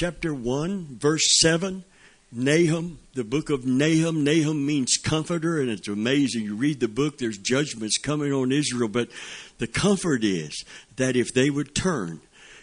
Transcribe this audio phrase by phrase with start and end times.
[0.00, 1.84] chapter 1, verse 7.
[2.32, 4.24] Nahum, the book of Nahum.
[4.24, 6.44] Nahum means comforter, and it's amazing.
[6.44, 9.10] You read the book, there's judgments coming on Israel, but
[9.58, 10.64] the comfort is
[10.96, 12.22] that if they would turn,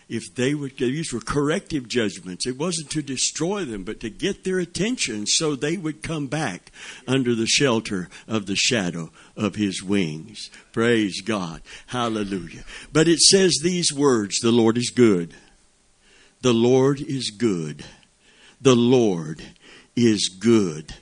[0.09, 2.47] if they would, these were corrective judgments.
[2.47, 6.71] It wasn't to destroy them, but to get their attention so they would come back
[7.07, 10.49] under the shelter of the shadow of his wings.
[10.71, 11.61] Praise God.
[11.85, 12.63] Hallelujah.
[12.91, 15.35] But it says these words The Lord is good.
[16.41, 17.83] The Lord is good.
[18.61, 19.41] The Lord
[19.95, 20.93] is good.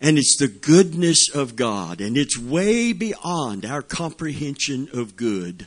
[0.00, 5.66] And it's the goodness of God, and it's way beyond our comprehension of good.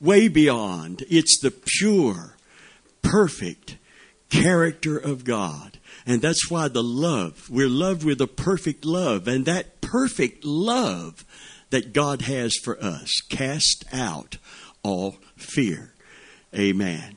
[0.00, 1.04] Way beyond.
[1.10, 2.36] It's the pure,
[3.02, 3.76] perfect
[4.30, 5.78] character of God.
[6.06, 9.26] And that's why the love, we're loved with a perfect love.
[9.26, 11.24] And that perfect love
[11.70, 14.36] that God has for us cast out
[14.82, 15.94] all fear.
[16.54, 17.15] Amen.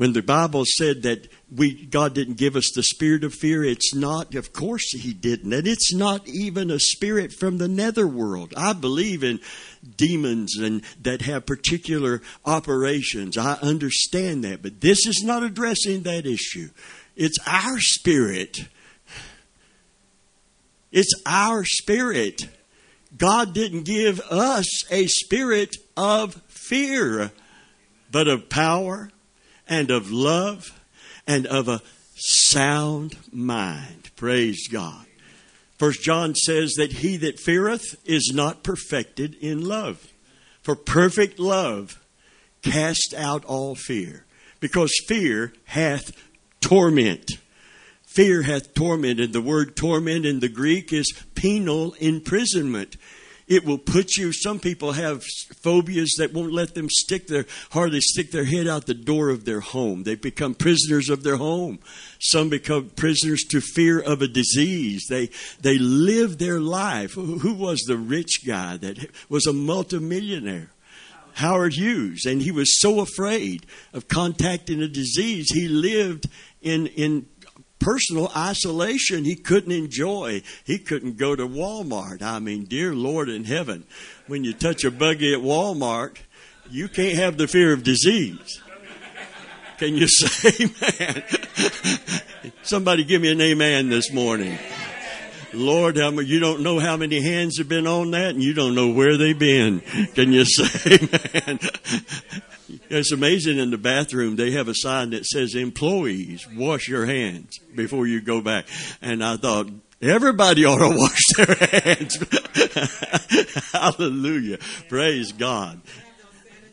[0.00, 3.94] When the Bible said that we God didn't give us the spirit of fear, it's
[3.94, 5.52] not, of course He didn't.
[5.52, 8.54] And it's not even a spirit from the netherworld.
[8.56, 9.40] I believe in
[9.98, 13.36] demons and that have particular operations.
[13.36, 14.62] I understand that.
[14.62, 16.70] But this is not addressing that issue.
[17.14, 18.68] It's our spirit.
[20.90, 22.48] It's our spirit.
[23.18, 27.32] God didn't give us a spirit of fear,
[28.10, 29.10] but of power
[29.70, 30.78] and of love
[31.26, 31.80] and of a
[32.16, 34.10] sound mind.
[34.16, 35.06] Praise God.
[35.78, 40.12] First John says that he that feareth is not perfected in love.
[40.60, 42.04] For perfect love
[42.60, 44.26] cast out all fear,
[44.60, 46.12] because fear hath
[46.60, 47.30] torment.
[48.06, 49.32] Fear hath tormented.
[49.32, 52.96] The word torment in the Greek is penal imprisonment.
[53.50, 55.24] It will put you, some people have
[55.56, 59.44] phobias that won't let them stick their, hardly stick their head out the door of
[59.44, 60.04] their home.
[60.04, 61.80] They become prisoners of their home.
[62.20, 65.04] Some become prisoners to fear of a disease.
[65.10, 67.14] They, they live their life.
[67.14, 70.70] Who was the rich guy that was a multimillionaire?
[71.34, 76.28] Howard Hughes, and he was so afraid of contacting a disease, he lived
[76.60, 77.26] in, in
[77.80, 80.42] personal isolation he couldn't enjoy.
[80.64, 82.22] He couldn't go to Walmart.
[82.22, 83.84] I mean, dear Lord in heaven,
[84.26, 86.18] when you touch a buggy at Walmart,
[86.70, 88.62] you can't have the fear of disease.
[89.78, 91.24] Can you say man?
[92.62, 94.58] Somebody give me an amen this morning.
[95.52, 98.54] Lord, how many, you don't know how many hands have been on that and you
[98.54, 99.80] don't know where they've been.
[100.14, 101.58] Can you say amen?
[102.88, 107.58] It's amazing in the bathroom, they have a sign that says, employees, wash your hands
[107.74, 108.66] before you go back.
[109.00, 109.68] And I thought,
[110.02, 112.18] everybody ought to wash their hands.
[113.72, 114.58] Hallelujah.
[114.88, 115.80] Praise God.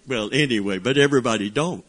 [0.08, 1.86] Well, anyway, but everybody don't.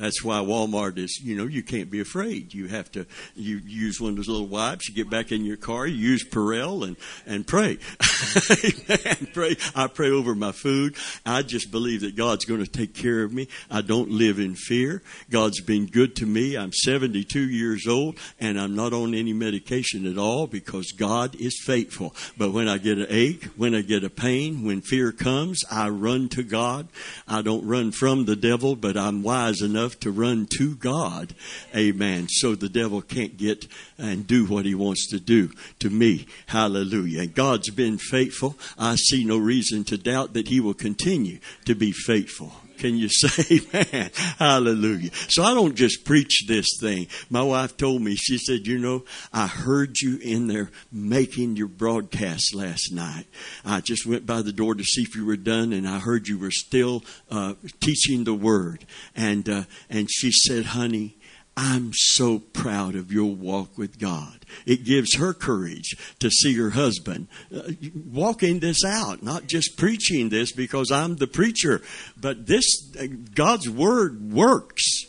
[0.00, 2.54] That's why Walmart is, you know, you can't be afraid.
[2.54, 3.06] You have to,
[3.36, 6.26] you use one of those little wipes, you get back in your car, you use
[6.26, 6.96] Purell and,
[7.26, 7.76] and pray.
[9.34, 9.56] Pray.
[9.74, 10.96] I pray over my food.
[11.26, 13.48] I just believe that God's going to take care of me.
[13.70, 15.02] I don't live in fear.
[15.30, 16.56] God's been good to me.
[16.56, 21.60] I'm 72 years old and I'm not on any medication at all because God is
[21.62, 22.14] faithful.
[22.38, 25.88] But when I get an ache, when I get a pain, when fear comes, I
[25.90, 26.88] run to God.
[27.28, 31.34] I don't run from the devil, but I'm wise enough enough to run to God.
[31.74, 32.28] Amen.
[32.28, 33.66] So the devil can't get
[33.98, 36.26] and do what he wants to do to me.
[36.46, 37.22] Hallelujah.
[37.22, 38.56] And God's been faithful.
[38.78, 42.52] I see no reason to doubt that he will continue to be faithful.
[42.80, 44.10] Can you say amen?
[44.38, 45.10] Hallelujah.
[45.28, 47.08] So I don't just preach this thing.
[47.28, 51.68] My wife told me, she said, you know, I heard you in there making your
[51.68, 53.26] broadcast last night.
[53.66, 56.26] I just went by the door to see if you were done and I heard
[56.26, 58.86] you were still uh, teaching the word.
[59.14, 61.18] And, uh, and she said, honey,
[61.62, 64.46] I'm so proud of your walk with God.
[64.64, 67.72] It gives her courage to see her husband uh,
[68.10, 71.82] walking this out, not just preaching this because I'm the preacher,
[72.16, 72.64] but this,
[72.98, 75.04] uh, God's word works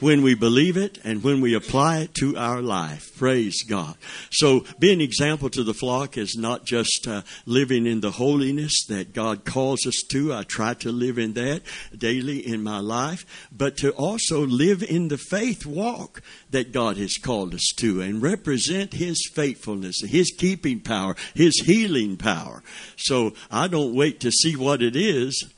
[0.00, 3.16] when we believe it and when we apply it to our life.
[3.16, 3.96] Praise God.
[4.30, 8.84] So, be an example to the flock is not just uh, living in the holiness
[8.88, 10.32] that God calls us to.
[10.32, 11.62] I try to live in that
[11.96, 17.16] daily in my life, but to also live in the faith walk that God has
[17.16, 22.62] called us to and represent His faithfulness, His keeping power, His healing power.
[22.96, 25.53] So, I don't wait to see what it is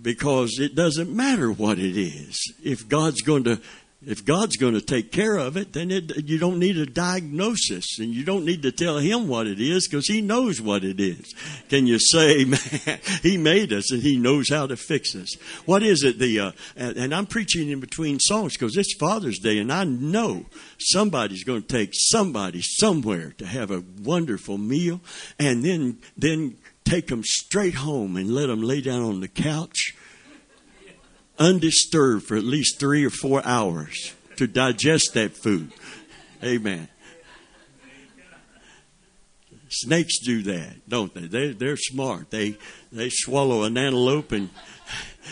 [0.00, 2.38] because it doesn't matter what it is.
[2.62, 3.60] If God's going to
[4.06, 7.98] If God's going to take care of it, then it, you don't need a diagnosis
[7.98, 11.00] and you don't need to tell him what it is because he knows what it
[11.00, 11.34] is.
[11.68, 15.34] Can you say, man, he made us and he knows how to fix us?
[15.64, 16.20] What is it?
[16.20, 20.46] The, uh, and, I'm preaching in between songs because it's Father's Day and I know
[20.78, 25.00] somebody's going to take somebody somewhere to have a wonderful meal
[25.38, 29.94] and then, then take them straight home and let them lay down on the couch
[31.38, 35.72] undisturbed for at least three or four hours to digest that food.
[36.42, 36.88] Amen.
[39.68, 41.26] Snakes do that, don't they?
[41.26, 42.30] they they're smart.
[42.30, 42.56] They
[42.92, 44.48] they swallow an antelope and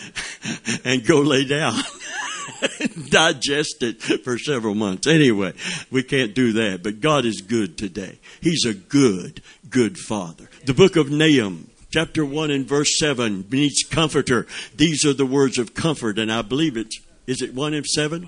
[0.85, 1.79] and go lay down.
[3.09, 5.07] digest it for several months.
[5.07, 5.53] Anyway,
[5.89, 8.19] we can't do that, but God is good today.
[8.41, 10.49] He's a good, good Father.
[10.65, 14.47] The book of Nahum chapter 1 and verse 7 needs comforter.
[14.75, 18.27] These are the words of comfort, and I believe it's, is it 1 and 7?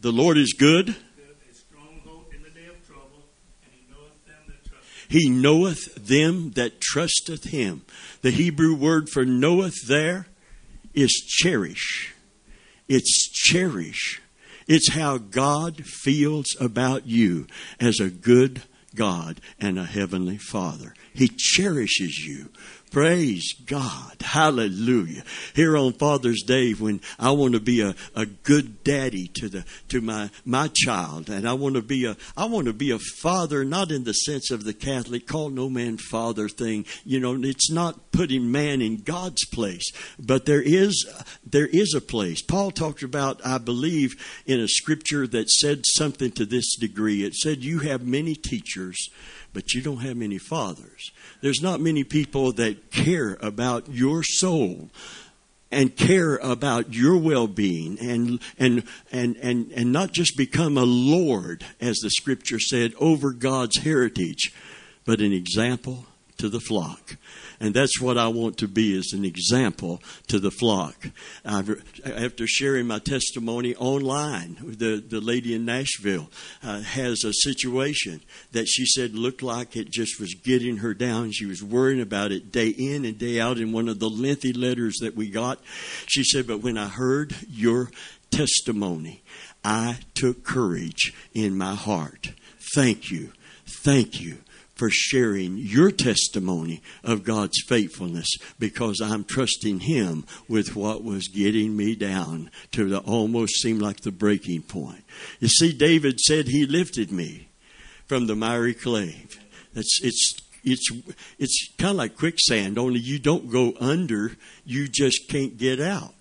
[0.00, 0.94] The Lord is good.
[5.08, 7.82] He knoweth them that trusteth him.
[8.20, 10.26] The Hebrew word for knoweth there
[10.92, 12.14] is cherish.
[12.88, 14.20] It's cherish.
[14.66, 17.46] It's how God feels about you
[17.80, 18.62] as a good
[18.94, 20.94] God and a heavenly Father.
[21.14, 22.50] He cherishes you.
[22.90, 24.16] Praise God.
[24.22, 25.22] Hallelujah.
[25.54, 29.64] Here on Father's Day when I want to be a, a good daddy to the
[29.88, 32.98] to my my child and I want to be a I want to be a
[32.98, 36.86] father not in the sense of the Catholic call no man father thing.
[37.04, 41.06] You know, it's not putting man in God's place, but there is
[41.44, 42.40] there is a place.
[42.40, 44.14] Paul talked about I believe
[44.46, 47.22] in a scripture that said something to this degree.
[47.22, 49.10] It said you have many teachers
[49.52, 51.10] but you don't have many fathers.
[51.40, 54.90] There's not many people that care about your soul
[55.70, 61.64] and care about your well-being and and and and and not just become a lord
[61.80, 64.52] as the scripture said over God's heritage
[65.04, 66.06] but an example
[66.38, 67.16] to the flock
[67.60, 71.08] and that's what I want to be as an example to the flock.
[71.44, 76.30] I've, after sharing my testimony online, the, the lady in Nashville
[76.62, 78.20] uh, has a situation
[78.52, 81.32] that she said looked like it just was getting her down.
[81.32, 84.52] She was worrying about it day in and day out in one of the lengthy
[84.52, 85.58] letters that we got.
[86.06, 87.90] She said, But when I heard your
[88.30, 89.22] testimony,
[89.64, 92.32] I took courage in my heart.
[92.74, 93.32] Thank you.
[93.66, 94.38] Thank you
[94.78, 98.28] for sharing your testimony of God's faithfulness
[98.58, 104.00] because I'm trusting Him with what was getting me down to the almost seemed like
[104.00, 105.04] the breaking point.
[105.40, 107.48] You see, David said He lifted me
[108.06, 109.26] from the miry clay.
[109.74, 110.90] That's it's it's
[111.38, 116.14] it's kind of like quicksand, only you don't go under, you just can't get out.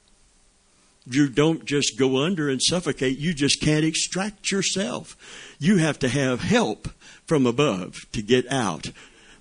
[1.10, 5.16] You don't just go under and suffocate, you just can't extract yourself.
[5.60, 6.90] You have to have help
[7.26, 8.92] from above to get out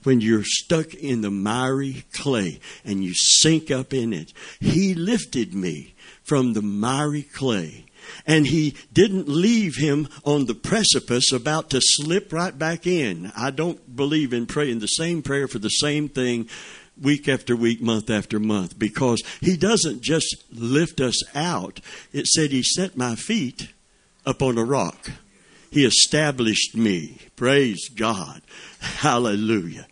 [0.02, 4.32] when you're stuck in the miry clay and you sink up in it.
[4.60, 7.86] He lifted me from the miry clay.
[8.24, 13.32] And he didn't leave him on the precipice about to slip right back in.
[13.36, 16.48] I don't believe in praying the same prayer for the same thing
[17.00, 21.80] week after week, month after month, because he doesn't just lift us out.
[22.12, 23.72] It said he set my feet
[24.24, 25.10] upon a rock.
[25.76, 27.18] He established me.
[27.36, 28.40] Praise God.
[28.80, 29.86] Hallelujah.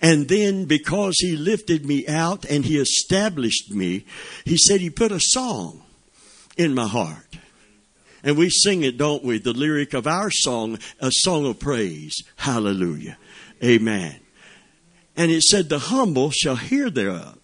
[0.00, 4.04] And then because he lifted me out and he established me,
[4.44, 5.82] he said he put a song
[6.56, 7.38] in my heart.
[8.24, 9.38] And we sing it, don't we?
[9.38, 12.16] The lyric of our song, a song of praise.
[12.34, 13.16] Hallelujah.
[13.62, 14.18] Amen.
[15.16, 17.37] And it said, the humble shall hear thereof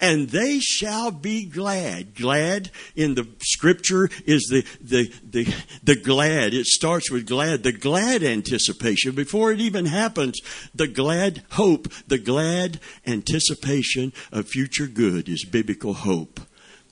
[0.00, 2.14] and they shall be glad.
[2.14, 6.54] Glad in the scripture is the, the, the, the glad.
[6.54, 9.12] It starts with glad, the glad anticipation.
[9.12, 10.38] Before it even happens,
[10.74, 16.40] the glad hope, the glad anticipation of future good is biblical hope.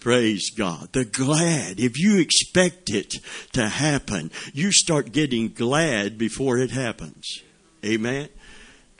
[0.00, 0.92] Praise God.
[0.92, 1.80] The glad.
[1.80, 3.14] If you expect it
[3.52, 7.42] to happen, you start getting glad before it happens.
[7.84, 8.28] Amen.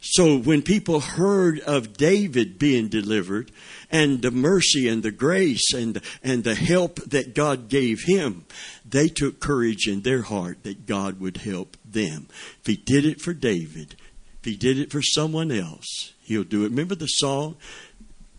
[0.01, 3.51] So when people heard of David being delivered
[3.91, 8.45] and the mercy and the grace and, and the help that God gave him,
[8.85, 12.29] they took courage in their heart that God would help them.
[12.61, 13.97] If he did it for David,
[14.41, 16.71] if he did it for someone else, he'll do it.
[16.71, 17.57] Remember the song?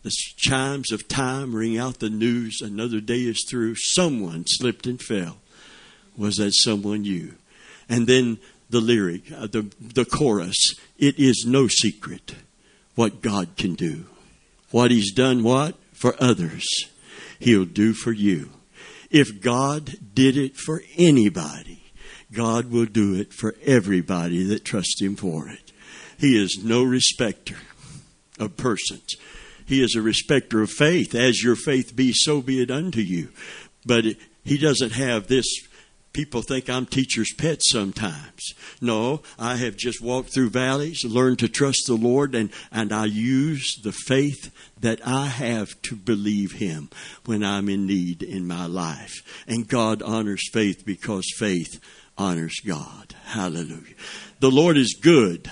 [0.04, 2.62] The chimes of time ring out the news.
[2.62, 3.76] Another day is through.
[3.76, 5.38] Someone slipped and fell.
[6.16, 7.36] Was that someone you?
[7.90, 8.38] And then
[8.70, 10.76] the lyric, uh, the, the chorus.
[10.98, 12.36] It is no secret
[12.96, 14.06] what God can do.
[14.72, 15.76] What He's done what?
[15.94, 16.66] For others.
[17.40, 18.50] He'll do for you.
[19.10, 21.84] If God did it for anybody,
[22.34, 25.72] God will do it for everybody that trusts Him for it.
[26.18, 27.56] He is no respecter
[28.40, 29.16] of persons.
[29.66, 31.16] He is a respecter of faith.
[31.16, 33.30] As your faith be, so be it unto you.
[33.86, 34.06] But
[34.44, 35.46] He doesn't have this
[36.18, 38.56] People think I'm teacher's pet sometimes.
[38.82, 43.06] No, I have just walked through valleys, learned to trust the Lord, and, and I
[43.06, 46.90] use the faith that I have to believe Him
[47.26, 49.14] when I'm in need in my life.
[49.48, 51.80] And God honors faith because faith
[52.18, 53.14] honors God.
[53.26, 53.94] Hallelujah.
[54.40, 55.52] The Lord is good,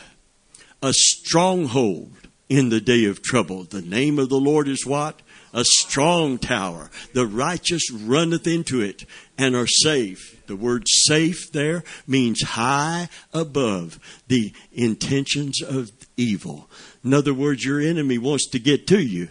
[0.81, 3.65] a stronghold in the day of trouble.
[3.65, 5.21] The name of the Lord is what?
[5.53, 6.89] A strong tower.
[7.13, 9.05] The righteous runneth into it
[9.37, 10.34] and are safe.
[10.47, 16.69] The word safe there means high above the intentions of evil.
[17.03, 19.29] In other words, your enemy wants to get to you,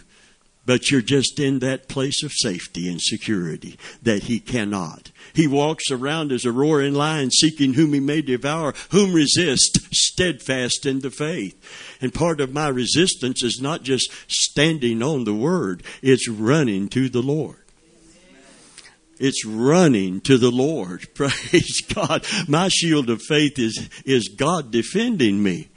[0.66, 5.11] but you're just in that place of safety and security that he cannot.
[5.33, 10.87] He walks around as a roaring lion seeking whom he may devour, whom resist, steadfast
[10.87, 11.99] in the faith.
[12.00, 17.09] And part of my resistance is not just standing on the word, it's running to
[17.09, 17.63] the Lord.
[19.18, 21.06] It's running to the Lord.
[21.14, 22.26] Praise God.
[22.49, 25.68] My shield of faith is, is God defending me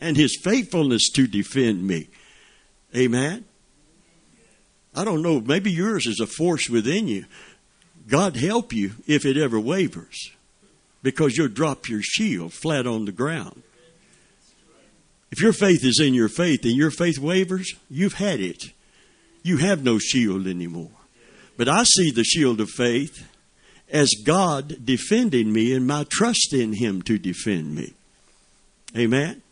[0.00, 2.08] and His faithfulness to defend me.
[2.96, 3.44] Amen.
[4.94, 5.40] I don't know.
[5.40, 7.26] Maybe yours is a force within you.
[8.08, 10.32] God help you if it ever wavers
[11.02, 13.62] because you'll drop your shield flat on the ground.
[15.30, 18.72] If your faith is in your faith and your faith wavers, you've had it.
[19.42, 20.90] You have no shield anymore.
[21.56, 23.26] But I see the shield of faith
[23.90, 27.94] as God defending me and my trust in Him to defend me.
[28.96, 29.42] Amen.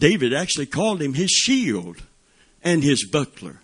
[0.00, 2.02] David actually called him his shield
[2.64, 3.60] and his buckler.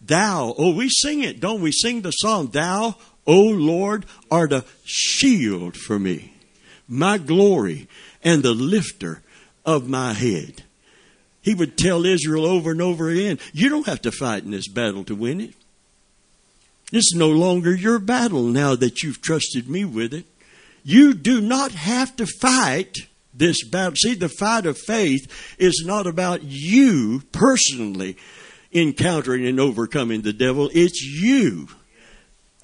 [0.00, 1.72] Thou, oh, we sing it, don't we?
[1.72, 2.94] Sing the song, Thou,
[3.26, 6.34] O Lord, art a shield for me,
[6.86, 7.88] my glory,
[8.22, 9.22] and the lifter
[9.66, 10.62] of my head.
[11.42, 14.68] He would tell Israel over and over again, You don't have to fight in this
[14.68, 15.54] battle to win it.
[16.94, 20.26] It's no longer your battle now that you've trusted me with it.
[20.84, 23.96] You do not have to fight this battle.
[23.96, 28.16] See, the fight of faith is not about you personally
[28.72, 30.70] encountering and overcoming the devil.
[30.72, 31.68] It's you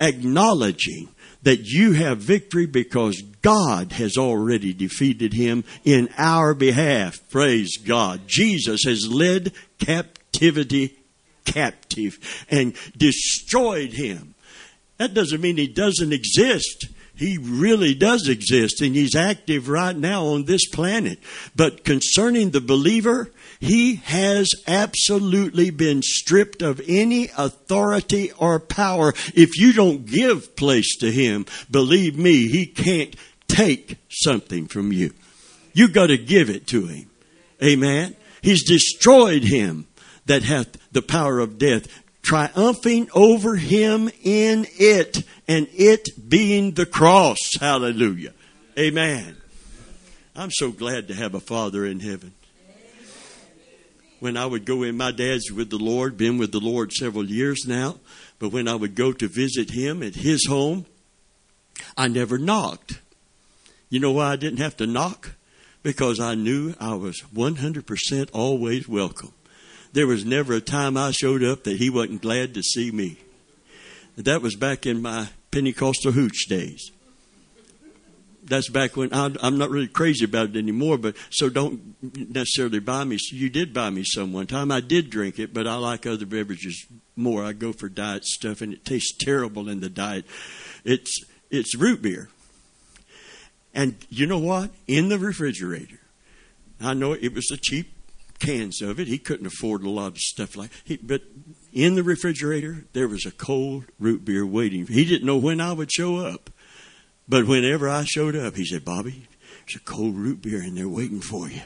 [0.00, 1.08] acknowledging
[1.42, 7.18] that you have victory because God has already defeated him in our behalf.
[7.30, 8.22] Praise God.
[8.26, 10.99] Jesus has led captivity
[11.50, 14.34] captive and destroyed him.
[14.98, 16.88] That doesn't mean he doesn't exist.
[17.16, 21.18] He really does exist and he's active right now on this planet.
[21.54, 29.12] But concerning the believer, he has absolutely been stripped of any authority or power.
[29.34, 33.14] If you don't give place to him, believe me, he can't
[33.48, 35.12] take something from you.
[35.74, 37.10] You got to give it to him.
[37.62, 38.16] Amen.
[38.40, 39.86] He's destroyed him
[40.30, 41.88] that hath the power of death,
[42.22, 47.36] triumphing over him in it, and it being the cross.
[47.58, 48.32] Hallelujah.
[48.78, 49.36] Amen.
[50.36, 52.32] I'm so glad to have a Father in heaven.
[54.20, 57.24] When I would go in, my dad's with the Lord, been with the Lord several
[57.24, 57.96] years now,
[58.38, 60.86] but when I would go to visit him at his home,
[61.96, 63.00] I never knocked.
[63.88, 65.32] You know why I didn't have to knock?
[65.82, 69.32] Because I knew I was 100% always welcome
[69.92, 73.18] there was never a time I showed up that he wasn't glad to see me.
[74.16, 76.92] That was back in my Pentecostal hooch days.
[78.42, 82.80] That's back when I, am not really crazy about it anymore, but so don't necessarily
[82.80, 83.18] buy me.
[83.30, 84.72] You did buy me some one time.
[84.72, 87.44] I did drink it, but I like other beverages more.
[87.44, 90.24] I go for diet stuff, and it tastes terrible in the diet.
[90.84, 92.28] It's it's root beer,
[93.74, 94.70] and you know what?
[94.88, 96.00] In the refrigerator,
[96.80, 97.92] I know it was a cheap
[98.40, 99.06] cans of it.
[99.06, 101.22] He couldn't afford a lot of stuff like he, but
[101.72, 104.86] in the refrigerator there was a cold root beer waiting.
[104.86, 106.50] He didn't know when I would show up.
[107.28, 109.28] But whenever I showed up, he said, Bobby,
[109.60, 111.60] there's a cold root beer in there waiting for you.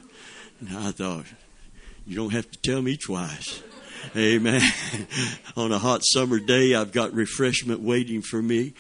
[0.60, 1.24] And I thought,
[2.06, 3.62] you don't have to tell me twice.
[4.14, 4.60] Amen.
[5.56, 8.74] On a hot summer day, I've got refreshment waiting for me.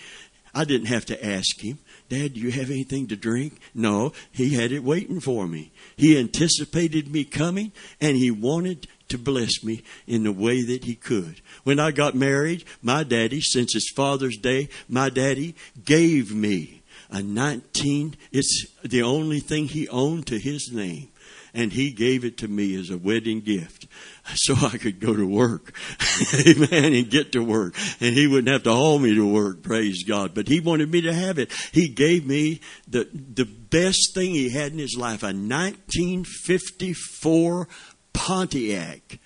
[0.54, 1.78] I didn't have to ask him.
[2.14, 3.58] Dad, do you have anything to drink?
[3.74, 5.72] No, he had it waiting for me.
[5.96, 10.94] He anticipated me coming and he wanted to bless me in the way that he
[10.94, 11.40] could.
[11.64, 17.20] When I got married, my daddy, since it's Father's Day, my daddy gave me a
[17.20, 21.08] 19, it's the only thing he owned to his name,
[21.54, 23.86] and he gave it to me as a wedding gift
[24.34, 25.74] so I could go to work.
[26.46, 26.92] Amen.
[26.92, 27.76] And get to work.
[28.00, 29.62] And he wouldn't have to haul me to work.
[29.62, 30.34] Praise God.
[30.34, 31.52] But he wanted me to have it.
[31.72, 37.68] He gave me the, the best thing he had in his life, a 1954
[38.12, 39.20] Pontiac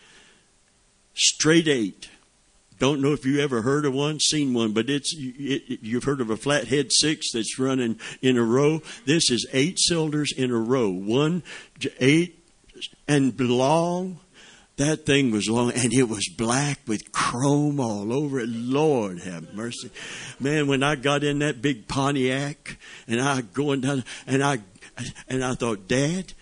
[1.15, 2.11] straight eight.
[2.79, 6.21] Don't know if you ever heard of one, seen one, but it's it, you've heard
[6.21, 8.83] of a flathead six that's running in a row.
[9.05, 11.43] This is eight cylinders in a row, one
[11.99, 12.45] eight
[13.07, 14.21] and long.
[14.77, 18.49] That thing was long and it was black with chrome all over it.
[18.49, 19.91] Lord have mercy.
[20.39, 24.61] Man, when I got in that big Pontiac and I going down and I
[25.29, 26.33] and I thought, Dad,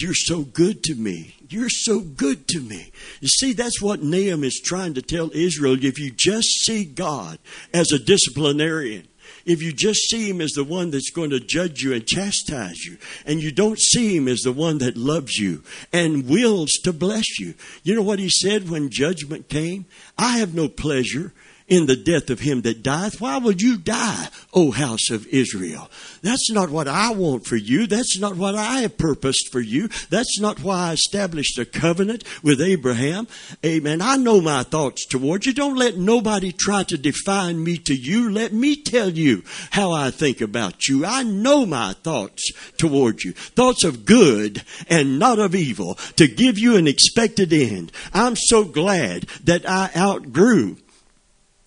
[0.00, 1.34] you're so good to me.
[1.48, 2.90] You're so good to me.
[3.20, 5.82] You see, that's what Nahum is trying to tell Israel.
[5.82, 7.38] If you just see God
[7.72, 9.08] as a disciplinarian,
[9.44, 12.84] if you just see him as the one that's going to judge you and chastise
[12.84, 15.62] you, and you don't see him as the one that loves you
[15.92, 17.54] and wills to bless you.
[17.84, 19.86] You know what he said when judgment came?
[20.18, 21.32] I have no pleasure
[21.68, 23.20] in the death of him that dieth.
[23.20, 25.90] Why would you die, O house of Israel?
[26.22, 27.86] That's not what I want for you.
[27.86, 29.88] That's not what I have purposed for you.
[30.10, 33.26] That's not why I established a covenant with Abraham.
[33.64, 34.00] Amen.
[34.00, 35.52] I know my thoughts towards you.
[35.52, 38.30] Don't let nobody try to define me to you.
[38.30, 41.04] Let me tell you how I think about you.
[41.04, 43.32] I know my thoughts towards you.
[43.32, 47.92] Thoughts of good and not of evil to give you an expected end.
[48.12, 50.76] I'm so glad that I outgrew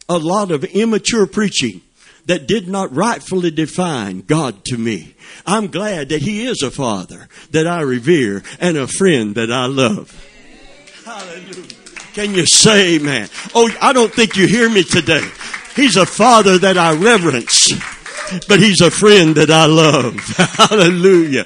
[0.10, 1.82] a lot of immature preaching
[2.26, 5.16] that did not rightfully define God to me.
[5.46, 9.68] I'm glad that He is a Father that I revere and a friend that I
[9.68, 10.14] love.
[11.06, 11.64] Hallelujah.
[12.14, 13.30] Can you say amen?
[13.56, 15.26] Oh, I don't think you hear me today.
[15.76, 17.72] He's a Father that I reverence
[18.48, 20.16] but he's a friend that I love.
[20.38, 21.46] Hallelujah.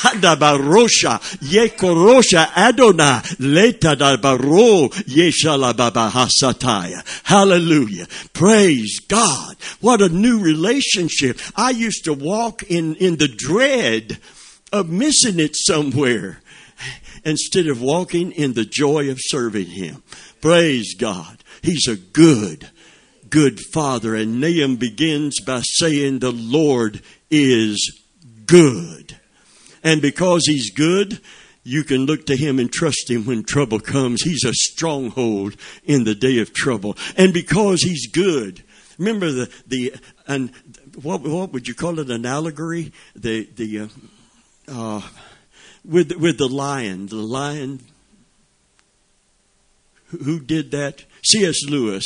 [0.00, 7.04] Hadabarosha, yekorosha Adonai, letadabaro, yeshalababahasataya.
[7.24, 8.06] Hallelujah.
[8.32, 9.56] Praise God.
[9.80, 11.38] What a new relationship.
[11.56, 14.18] I used to walk in, in the dread
[14.72, 16.40] of missing it somewhere
[17.24, 20.02] instead of walking in the joy of serving Him.
[20.40, 21.42] Praise God.
[21.62, 22.70] He's a good,
[23.28, 24.14] good father.
[24.14, 28.00] And Nahum begins by saying, The Lord is
[28.46, 29.09] good.
[29.82, 31.20] And because he's good,
[31.62, 34.22] you can look to him and trust him when trouble comes.
[34.22, 36.96] He's a stronghold in the day of trouble.
[37.16, 38.62] And because he's good,
[38.98, 39.94] remember the, the,
[40.26, 40.52] and
[41.02, 42.10] what, what would you call it?
[42.10, 42.92] An allegory?
[43.14, 43.88] The, the, uh,
[44.68, 45.02] uh,
[45.84, 47.80] with, with the lion, the lion,
[50.06, 51.04] who did that?
[51.22, 51.64] C.S.
[51.68, 52.04] Lewis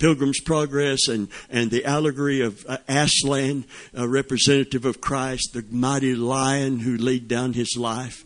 [0.00, 6.14] Pilgrim's Progress and, and the allegory of uh, Aslan, a representative of Christ, the mighty
[6.14, 8.24] lion who laid down his life.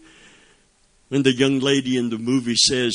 [1.08, 2.94] When the young lady in the movie says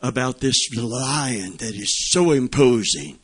[0.00, 3.18] about this lion that is so imposing,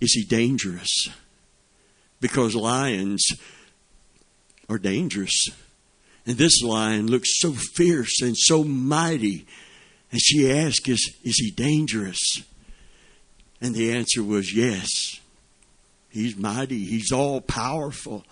[0.00, 1.08] is he dangerous?
[2.20, 3.26] Because lions
[4.68, 5.48] are dangerous.
[6.26, 9.46] And this lion looks so fierce and so mighty.
[10.12, 12.42] And she asks, Is, is he dangerous?
[13.60, 15.20] And the answer was yes.
[16.10, 18.24] He's mighty, he's all powerful,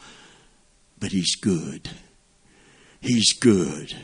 [1.01, 1.91] but he's good.
[3.01, 3.97] He's good.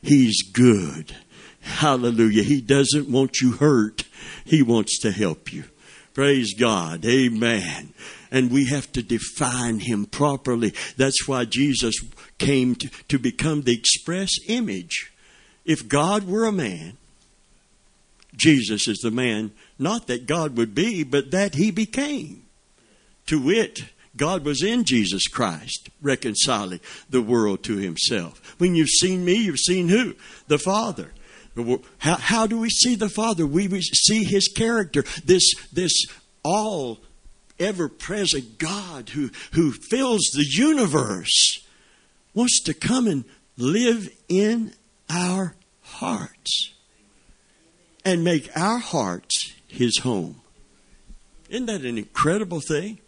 [0.00, 1.14] He's good.
[1.60, 2.42] Hallelujah.
[2.42, 4.04] He doesn't want you hurt.
[4.44, 5.64] He wants to help you.
[6.14, 7.04] Praise God.
[7.04, 7.92] Amen.
[8.30, 10.72] And we have to define him properly.
[10.96, 11.96] That's why Jesus
[12.38, 15.12] came to, to become the express image.
[15.64, 16.96] If God were a man,
[18.34, 22.42] Jesus is the man, not that God would be, but that he became.
[23.26, 23.80] To wit,
[24.16, 28.54] God was in Jesus Christ, reconciling the world to himself.
[28.58, 30.14] When you've seen me, you've seen who?
[30.48, 31.12] The Father.
[31.98, 33.46] How, how do we see the Father?
[33.46, 35.92] We, see his character, this, this
[36.42, 36.98] all
[37.58, 41.64] ever present God who, who fills the universe,
[42.34, 43.24] wants to come and
[43.56, 44.72] live in
[45.08, 46.72] our hearts
[48.04, 50.40] and make our hearts his home.
[51.48, 52.98] Isn't that an incredible thing?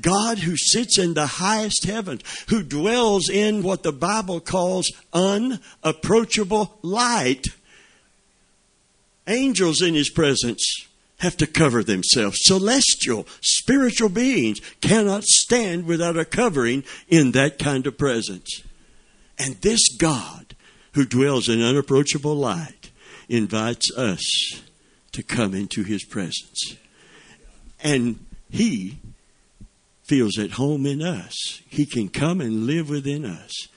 [0.00, 6.78] God who sits in the highest heavens, who dwells in what the Bible calls unapproachable
[6.82, 7.46] light.
[9.26, 10.86] Angels in his presence
[11.18, 12.38] have to cover themselves.
[12.40, 18.62] Celestial, spiritual beings cannot stand without a covering in that kind of presence.
[19.38, 20.54] And this God
[20.92, 22.90] who dwells in unapproachable light
[23.28, 24.62] invites us
[25.12, 26.76] to come into his presence.
[27.82, 28.98] And he
[30.04, 31.62] feels at home in us.
[31.68, 33.68] He can come and live within us.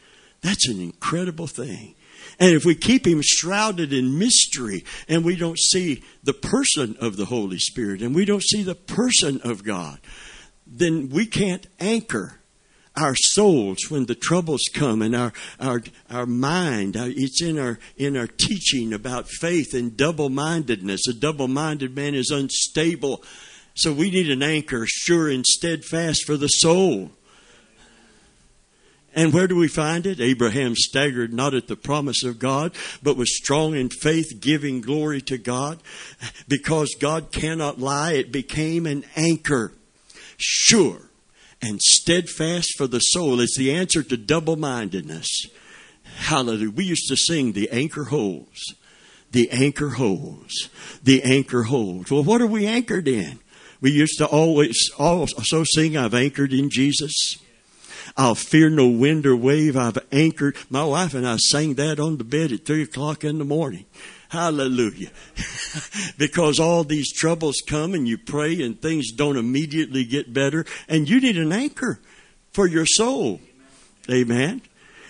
[0.41, 1.95] That's an incredible thing.
[2.39, 7.17] And if we keep him shrouded in mystery and we don't see the person of
[7.17, 9.99] the Holy Spirit and we don't see the person of God,
[10.65, 12.39] then we can't anchor
[12.95, 17.79] our souls when the troubles come and our our our mind uh, it's in our
[17.97, 23.23] in our teaching about faith and double-mindedness a double-minded man is unstable
[23.75, 27.09] so we need an anchor sure and steadfast for the soul
[29.15, 30.19] and where do we find it?
[30.19, 35.21] Abraham staggered not at the promise of God, but was strong in faith, giving glory
[35.21, 35.83] to God.
[36.47, 39.71] Because God cannot lie, it became an anchor,
[40.37, 41.11] sure
[41.63, 43.39] and steadfast for the soul.
[43.39, 45.47] is the answer to double mindedness.
[46.03, 46.69] Hallelujah.
[46.69, 48.75] We used to sing the anchor holds.
[49.31, 50.69] The anchor holds.
[51.01, 52.11] The anchor holds.
[52.11, 53.39] Well, what are we anchored in?
[53.79, 57.37] We used to always also sing, I've anchored in Jesus.
[58.15, 59.75] I'll fear no wind or wave.
[59.75, 60.57] I've anchored.
[60.69, 63.85] My wife and I sang that on the bed at three o'clock in the morning.
[64.33, 65.11] Hallelujah.
[66.17, 71.07] because all these troubles come and you pray and things don't immediately get better and
[71.07, 71.99] you need an anchor
[72.51, 73.39] for your soul.
[74.09, 74.63] Amen.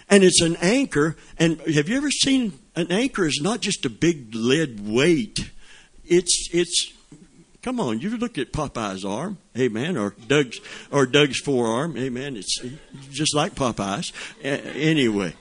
[0.09, 1.15] And it's an anchor.
[1.39, 5.51] And have you ever seen an anchor is not just a big lead weight.
[6.05, 6.91] It's, it's,
[7.61, 10.59] come on, you look at Popeye's arm, amen, or Doug's,
[10.91, 12.35] or Doug's forearm, amen.
[12.35, 12.59] It's
[13.09, 14.11] just like Popeye's.
[14.43, 15.33] Anyway,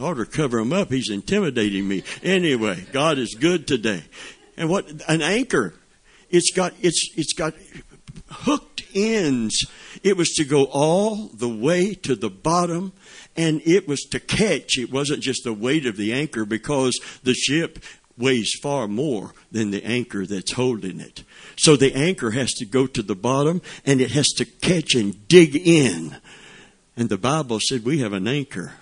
[0.00, 0.90] I ought to cover him up.
[0.90, 2.02] He's intimidating me.
[2.22, 4.02] Anyway, God is good today.
[4.56, 5.74] And what an anchor.
[6.30, 7.54] It's got it's it's got
[8.28, 9.66] hooked ends.
[10.02, 12.94] It was to go all the way to the bottom
[13.36, 14.78] and it was to catch.
[14.78, 17.80] It wasn't just the weight of the anchor because the ship
[18.16, 21.24] weighs far more than the anchor that's holding it.
[21.58, 25.28] So the anchor has to go to the bottom and it has to catch and
[25.28, 26.16] dig in.
[26.96, 28.72] And the Bible said we have an anchor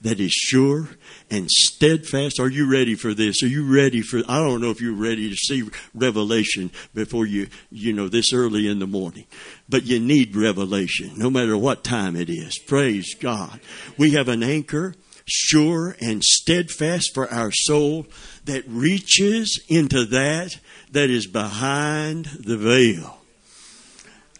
[0.00, 0.88] that is sure
[1.30, 2.40] and steadfast.
[2.40, 3.42] Are you ready for this?
[3.42, 7.48] Are you ready for, I don't know if you're ready to see revelation before you,
[7.70, 9.26] you know, this early in the morning,
[9.68, 12.58] but you need revelation no matter what time it is.
[12.58, 13.60] Praise God.
[13.98, 14.94] We have an anchor
[15.26, 18.06] sure and steadfast for our soul
[18.46, 20.58] that reaches into that
[20.90, 23.18] that is behind the veil.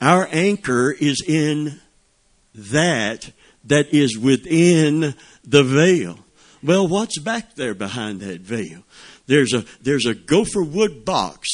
[0.00, 1.80] Our anchor is in
[2.54, 3.30] that
[3.64, 5.14] that is within
[5.44, 6.18] the veil.
[6.62, 8.82] Well, what's back there behind that veil?
[9.26, 11.48] There's a, there's a gopher wood box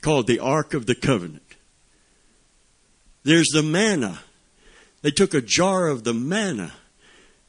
[0.00, 1.42] called the Ark of the Covenant.
[3.22, 4.20] There's the manna.
[5.02, 6.72] They took a jar of the manna,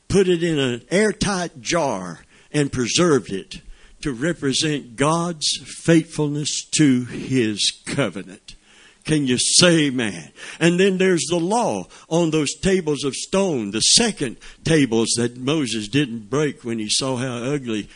[0.07, 3.61] put it in an airtight jar, and preserved it
[4.01, 8.55] to represent God's faithfulness to His covenant.
[9.03, 10.31] Can you say man?
[10.59, 15.87] And then there's the law on those tables of stone, the second tables that Moses
[15.87, 17.89] didn't break when he saw how ugly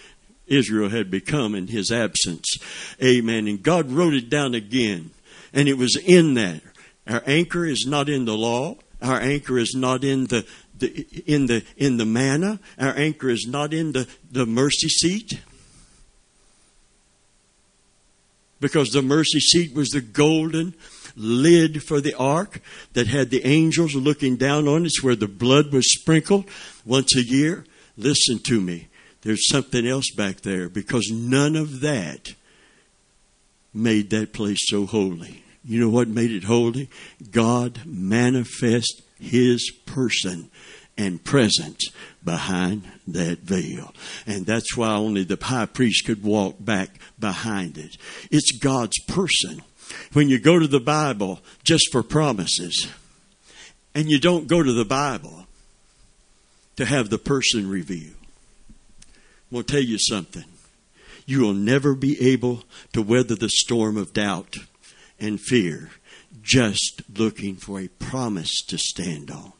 [0.47, 2.57] Israel had become in his absence.
[3.03, 3.47] Amen.
[3.47, 5.11] And God wrote it down again.
[5.53, 6.61] And it was in that.
[7.07, 8.77] Our anchor is not in the law.
[9.01, 10.45] Our anchor is not in the,
[10.77, 12.59] the in the in the manna.
[12.79, 15.39] Our anchor is not in the, the mercy seat.
[18.59, 20.73] Because the mercy seat was the golden
[21.15, 22.61] lid for the ark
[22.93, 26.45] that had the angels looking down on it where the blood was sprinkled
[26.85, 27.65] once a year.
[27.97, 28.87] Listen to me.
[29.21, 32.35] There's something else back there because none of that
[33.73, 35.43] made that place so holy.
[35.63, 36.89] You know what made it holy?
[37.31, 40.51] God manifest his person
[40.97, 41.89] and presence
[42.23, 43.93] behind that veil.
[44.25, 47.97] And that's why only the high priest could walk back behind it.
[48.31, 49.61] It's God's person
[50.13, 52.87] when you go to the Bible just for promises,
[53.93, 55.47] and you don't go to the Bible
[56.75, 58.15] to have the person revealed.
[59.51, 60.43] I'm going to tell you something.
[61.25, 62.63] You will never be able
[62.93, 64.57] to weather the storm of doubt
[65.19, 65.91] and fear
[66.41, 69.53] just looking for a promise to stand on.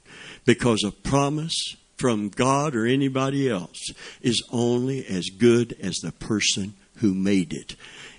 [0.43, 6.73] Because a promise from God or anybody else is only as good as the person
[6.97, 7.75] who made it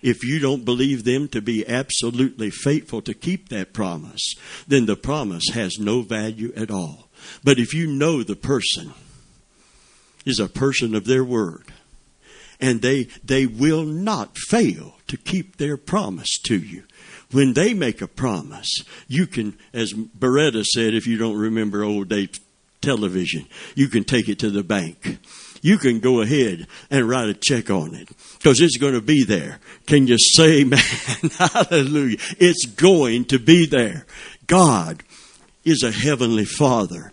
[0.06, 4.22] if you don't believe them to be absolutely faithful to keep that promise,
[4.68, 7.08] then the promise has no value at all.
[7.42, 8.94] But if you know the person
[10.24, 11.72] is a person of their word,
[12.60, 16.84] and they, they will not fail to keep their promise to you.
[17.32, 22.08] When they make a promise, you can, as Baretta said, if you don't remember old
[22.10, 22.28] day
[22.80, 25.18] television, you can take it to the bank
[25.66, 29.24] you can go ahead and write a check on it because it's going to be
[29.24, 29.58] there.
[29.86, 30.80] Can you say, man,
[31.38, 32.18] hallelujah?
[32.38, 34.06] It's going to be there.
[34.46, 35.02] God
[35.64, 37.12] is a heavenly father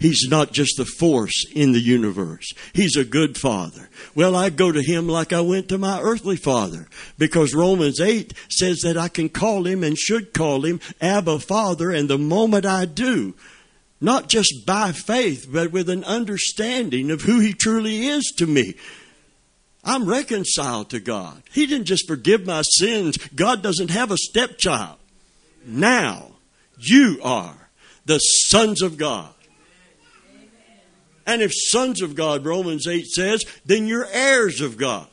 [0.00, 2.52] He's not just the force in the universe.
[2.72, 3.88] He's a good father.
[4.14, 8.32] Well, I go to him like I went to my earthly father because Romans 8
[8.48, 11.90] says that I can call him and should call him Abba Father.
[11.90, 13.34] And the moment I do,
[14.00, 18.74] not just by faith, but with an understanding of who he truly is to me,
[19.84, 21.42] I'm reconciled to God.
[21.50, 23.16] He didn't just forgive my sins.
[23.34, 24.98] God doesn't have a stepchild.
[25.64, 26.32] Now,
[26.78, 27.68] you are
[28.04, 29.32] the sons of God.
[31.26, 35.06] And if sons of God, Romans 8 says, then you're heirs of God.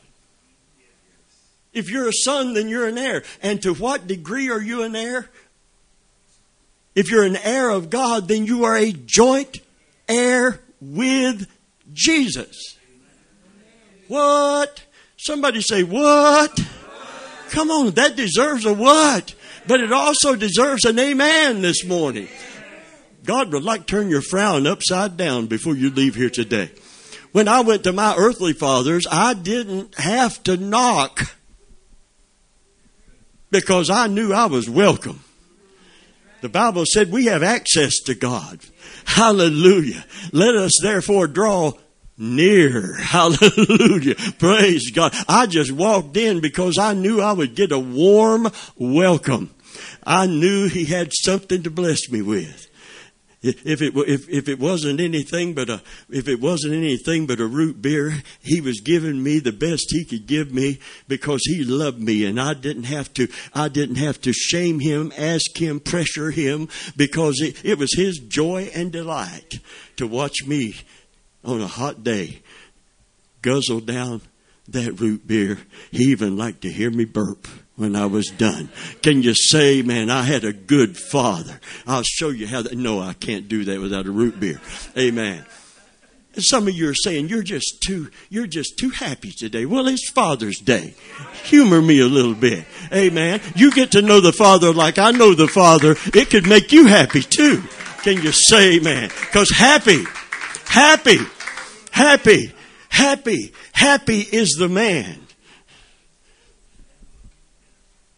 [1.73, 3.23] If you're a son, then you're an heir.
[3.41, 5.29] And to what degree are you an heir?
[6.95, 9.59] If you're an heir of God, then you are a joint
[10.07, 11.47] heir with
[11.91, 12.77] Jesus.
[14.07, 14.83] What?
[15.17, 16.59] Somebody say, what?
[17.49, 19.35] Come on, that deserves a what?
[19.67, 22.27] But it also deserves an amen this morning.
[23.25, 26.69] God would like turn your frown upside down before you leave here today.
[27.31, 31.35] When I went to my earthly fathers, I didn't have to knock
[33.49, 35.21] because I knew I was welcome.
[36.41, 38.59] The Bible said we have access to God.
[39.05, 40.05] Hallelujah.
[40.31, 41.73] Let us therefore draw
[42.17, 42.95] near.
[42.99, 44.15] Hallelujah.
[44.37, 45.13] Praise God.
[45.27, 49.53] I just walked in because I knew I would get a warm welcome.
[50.03, 52.67] I knew He had something to bless me with
[53.45, 57.45] if it if if it wasn't anything but a if it wasn't anything but a
[57.45, 62.01] root beer, he was giving me the best he could give me because he loved
[62.01, 66.31] me, and I didn't have to I didn't have to shame him, ask him, pressure
[66.31, 69.59] him, because it, it was his joy and delight
[69.97, 70.75] to watch me
[71.43, 72.41] on a hot day
[73.41, 74.21] guzzle down
[74.67, 75.59] that root beer.
[75.91, 78.69] He even liked to hear me burp when I was done.
[79.01, 81.59] Can you say, man, I had a good father?
[81.85, 82.77] I'll show you how that.
[82.77, 84.61] No, I can't do that without a root beer.
[84.97, 85.45] Amen.
[86.37, 89.65] Some of you are saying you're just too you're just too happy today.
[89.65, 90.93] Well, it's Father's Day.
[91.45, 92.65] Humor me a little bit.
[92.91, 93.39] Amen.
[93.55, 95.95] You get to know the Father like I know the Father.
[96.13, 97.63] It could make you happy too.
[98.03, 99.09] Can you say amen?
[99.21, 100.03] Because happy,
[100.65, 101.19] happy,
[101.91, 102.53] happy,
[102.89, 105.24] happy, happy is the man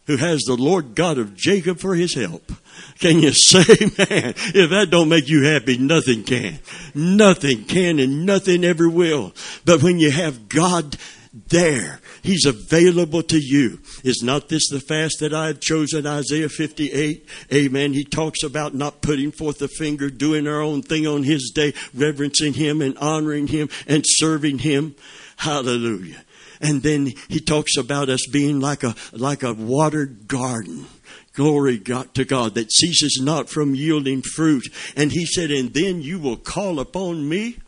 [0.08, 2.50] who has the Lord God of Jacob for his help.
[2.98, 3.58] Can you say,
[3.98, 6.58] man, if that don't make you happy, nothing can.
[6.94, 9.34] Nothing can and nothing ever will.
[9.64, 10.96] But when you have God
[11.32, 13.80] there, He's available to you.
[14.02, 16.06] Is not this the fast that I have chosen?
[16.06, 17.28] Isaiah 58.
[17.52, 17.92] Amen.
[17.92, 21.74] He talks about not putting forth a finger, doing our own thing on His day,
[21.94, 24.96] reverencing Him and honoring Him and serving Him.
[25.36, 26.24] Hallelujah.
[26.60, 30.86] And then he talks about us being like a, like a watered garden.
[31.34, 34.64] Glory God to God that ceases not from yielding fruit.
[34.96, 37.58] And he said, and then you will call upon me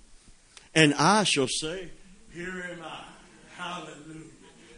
[0.74, 1.90] and I shall say,
[2.32, 3.04] here am I.
[3.56, 4.24] Hallelujah.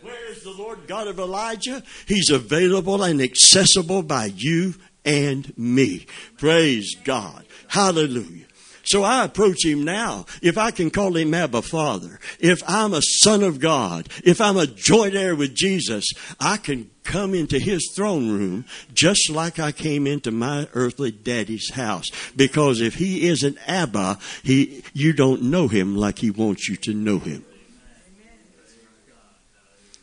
[0.01, 1.83] Where is the Lord God of Elijah?
[2.07, 6.07] He's available and accessible by you and me.
[6.38, 7.44] Praise God.
[7.68, 8.46] Hallelujah.
[8.85, 10.27] So I approach him now.
[10.42, 14.57] If I can call him Abba Father, if I'm a son of God, if I'm
[14.57, 16.05] a joint heir with Jesus,
[16.40, 21.71] I can come into his throne room just like I came into my earthly daddy's
[21.71, 22.07] house.
[22.35, 26.95] Because if he isn't Abba, he, you don't know him like he wants you to
[26.95, 27.45] know him.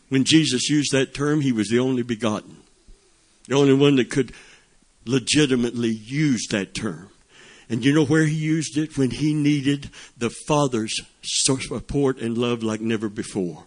[0.09, 2.57] When Jesus used that term, he was the only begotten.
[3.47, 4.33] The only one that could
[5.05, 7.09] legitimately use that term.
[7.69, 8.97] And you know where he used it?
[8.97, 13.65] When he needed the Father's support and love like never before.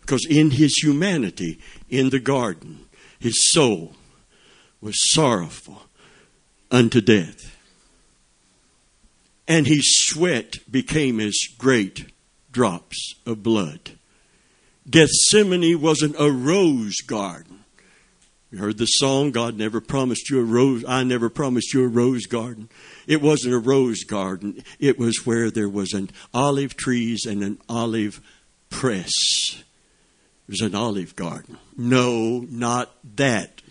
[0.00, 2.86] Because in his humanity, in the garden,
[3.20, 3.94] his soul
[4.80, 5.82] was sorrowful
[6.70, 7.56] unto death.
[9.46, 12.12] And his sweat became as great
[12.50, 13.92] drops of blood.
[14.90, 17.63] Gethsemane wasn't a rose garden.
[18.56, 22.26] Heard the song, God never promised you a rose, I never promised you a rose
[22.26, 22.68] garden.
[23.06, 24.62] It wasn't a rose garden.
[24.78, 28.20] It was where there was an olive trees and an olive
[28.70, 29.12] press.
[30.48, 31.58] It was an olive garden.
[31.76, 33.62] No, not that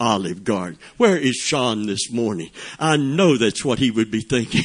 [0.00, 0.78] olive garden.
[0.96, 2.50] Where is Sean this morning?
[2.78, 4.64] I know that's what he would be thinking.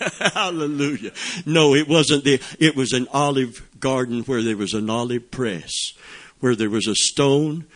[0.34, 1.12] Hallelujah.
[1.44, 5.72] No, it wasn't the, it was an olive garden where there was an olive press,
[6.40, 7.66] where there was a stone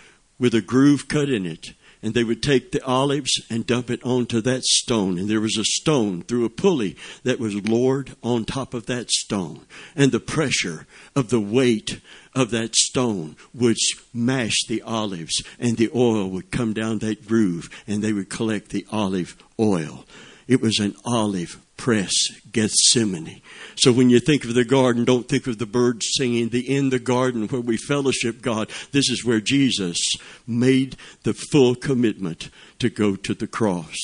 [0.45, 4.05] with a groove cut in it and they would take the olives and dump it
[4.05, 5.19] onto that stone.
[5.19, 9.11] And there was a stone through a pulley that was lowered on top of that
[9.11, 9.65] stone.
[9.97, 12.03] And the pressure of the weight
[12.35, 17.71] of that stone would smash the olives, and the oil would come down that groove,
[17.87, 20.05] and they would collect the olive oil.
[20.47, 22.13] It was an olive press,
[22.53, 23.43] Gethsemane.
[23.77, 26.49] So when you think of the garden, don't think of the birds singing.
[26.49, 28.71] The in the garden where we fellowship God.
[28.93, 30.01] This is where Jesus
[30.47, 33.97] made the full commitment to go to the cross.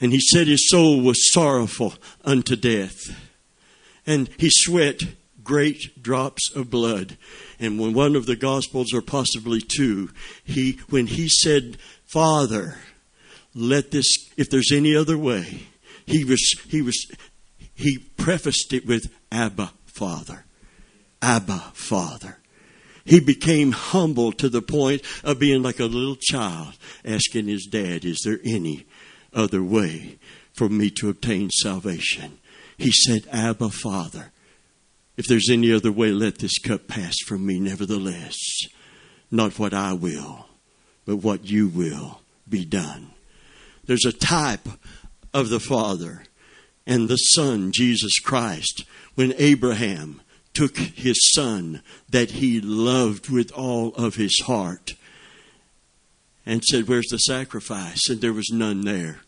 [0.00, 2.98] And he said his soul was sorrowful unto death.
[4.06, 5.02] And he sweat
[5.44, 7.16] great drops of blood.
[7.60, 10.10] And when one of the gospels, or possibly two,
[10.44, 12.78] he when he said, Father,
[13.54, 15.68] let this if there's any other way,
[16.12, 17.10] he was he was
[17.74, 20.44] he prefaced it with Abba Father.
[21.22, 22.38] Abba Father.
[23.04, 28.04] He became humble to the point of being like a little child asking his dad,
[28.04, 28.86] Is there any
[29.32, 30.18] other way
[30.52, 32.38] for me to obtain salvation?
[32.76, 34.32] He said, Abba Father.
[35.16, 37.58] If there's any other way, let this cup pass from me.
[37.58, 38.36] Nevertheless,
[39.30, 40.46] not what I will,
[41.04, 43.12] but what you will be done.
[43.84, 44.68] There's a type
[45.34, 46.24] of the Father
[46.86, 50.20] and the Son, Jesus Christ, when Abraham
[50.54, 54.94] took his son that he loved with all of his heart
[56.44, 58.08] and said, Where's the sacrifice?
[58.08, 59.20] And there was none there.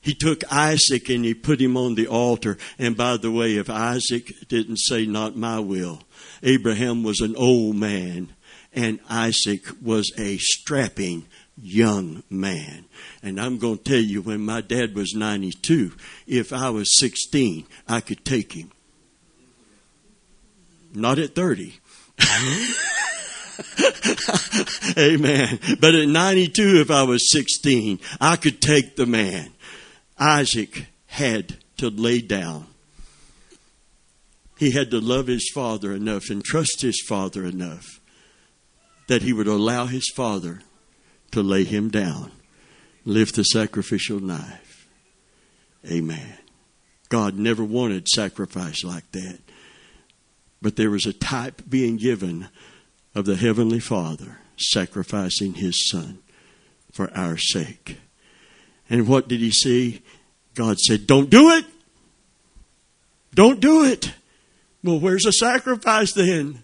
[0.00, 2.56] He took Isaac and he put him on the altar.
[2.78, 6.02] And by the way, if Isaac didn't say, Not my will,
[6.42, 8.32] Abraham was an old man
[8.72, 11.26] and Isaac was a strapping
[11.62, 12.84] young man.
[13.22, 15.92] And I'm going to tell you, when my dad was 92,
[16.26, 18.70] if I was 16, I could take him.
[20.94, 21.74] Not at 30.
[24.98, 25.58] Amen.
[25.80, 29.52] But at 92, if I was 16, I could take the man.
[30.18, 32.66] Isaac had to lay down.
[34.58, 38.00] He had to love his father enough and trust his father enough
[39.06, 40.60] that he would allow his father
[41.32, 42.32] to lay him down,
[43.04, 44.88] lift the sacrificial knife.
[45.90, 46.38] Amen.
[47.08, 49.38] God never wanted sacrifice like that.
[50.62, 52.48] But there was a type being given
[53.14, 56.18] of the Heavenly Father sacrificing His Son
[56.92, 57.98] for our sake.
[58.88, 60.02] And what did He see?
[60.54, 61.64] God said, Don't do it.
[63.34, 64.12] Don't do it.
[64.82, 66.62] Well, where's the sacrifice then?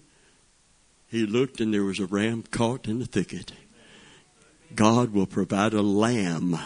[1.08, 3.52] He looked and there was a ram caught in the thicket.
[4.74, 6.58] God will provide a lamb.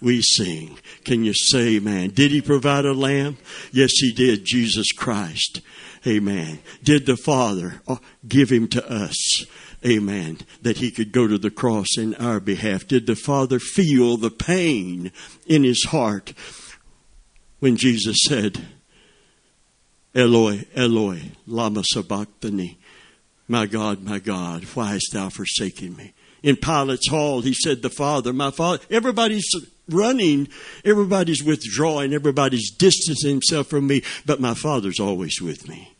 [0.00, 0.78] We sing.
[1.04, 2.10] Can you say, man?
[2.10, 3.36] Did he provide a lamb?
[3.72, 4.44] Yes, he did.
[4.44, 5.60] Jesus Christ.
[6.06, 6.60] Amen.
[6.82, 9.44] Did the Father uh, give him to us?
[9.84, 10.38] Amen.
[10.62, 12.86] That he could go to the cross in our behalf.
[12.86, 15.10] Did the Father feel the pain
[15.46, 16.32] in his heart
[17.58, 18.66] when Jesus said,
[20.14, 22.78] Eloi, Eloi, lama sabachthani.
[23.46, 26.12] My God, my God, why hast thou forsaken me?
[26.42, 28.82] In Pilate's hall, he said, The Father, my Father.
[28.90, 29.48] Everybody's
[29.88, 30.48] running,
[30.84, 35.94] everybody's withdrawing, everybody's distancing himself from me, but my Father's always with me.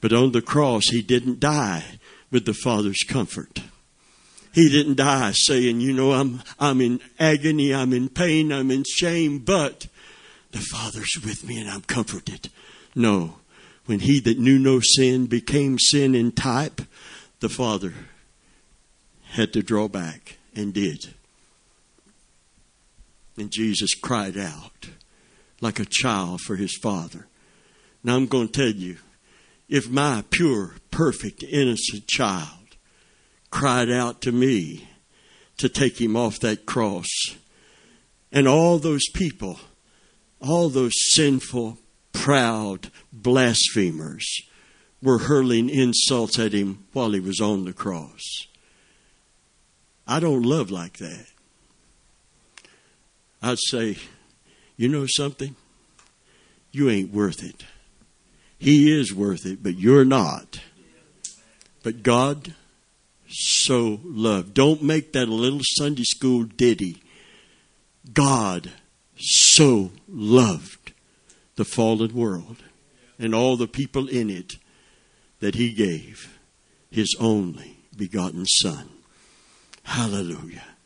[0.00, 1.84] But on the cross, he didn't die
[2.30, 3.60] with the Father's comfort.
[4.52, 8.84] He didn't die saying, you know, I'm, I'm in agony, I'm in pain, I'm in
[8.84, 9.86] shame, but
[10.52, 12.48] the Father's with me and I'm comforted.
[12.94, 13.36] No.
[13.86, 16.82] When he that knew no sin became sin in type,
[17.40, 17.94] the Father
[19.38, 21.14] had to draw back and did.
[23.36, 24.90] And Jesus cried out
[25.60, 27.28] like a child for his father.
[28.02, 28.96] Now I'm going to tell you
[29.68, 32.76] if my pure, perfect, innocent child
[33.50, 34.88] cried out to me
[35.58, 37.08] to take him off that cross,
[38.32, 39.60] and all those people,
[40.40, 41.78] all those sinful,
[42.12, 44.26] proud blasphemers
[45.00, 48.47] were hurling insults at him while he was on the cross.
[50.08, 51.26] I don't love like that.
[53.42, 53.98] I'd say,
[54.76, 55.54] you know something?
[56.72, 57.64] You ain't worth it.
[58.58, 60.60] He is worth it, but you're not.
[61.82, 62.54] But God
[63.28, 64.54] so loved.
[64.54, 67.02] Don't make that a little Sunday school ditty.
[68.12, 68.72] God
[69.16, 70.92] so loved
[71.56, 72.62] the fallen world
[73.18, 74.56] and all the people in it
[75.40, 76.38] that he gave
[76.90, 78.88] his only begotten Son.
[79.88, 80.76] Hallelujah.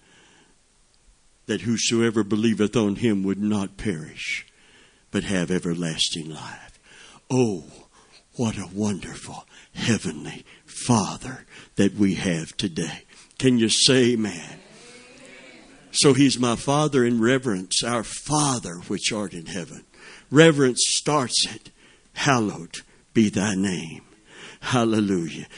[1.47, 4.47] That whosoever believeth on him would not perish,
[5.11, 6.79] but have everlasting life.
[7.29, 7.65] Oh,
[8.37, 11.44] what a wonderful heavenly Father
[11.75, 13.03] that we have today.
[13.38, 14.61] Can you say amen?
[15.90, 19.85] So he's my Father in reverence, our Father which art in heaven.
[20.31, 21.71] Reverence starts it.
[22.13, 22.83] Hallowed
[23.15, 24.03] be thy name.
[24.61, 25.48] Hallelujah.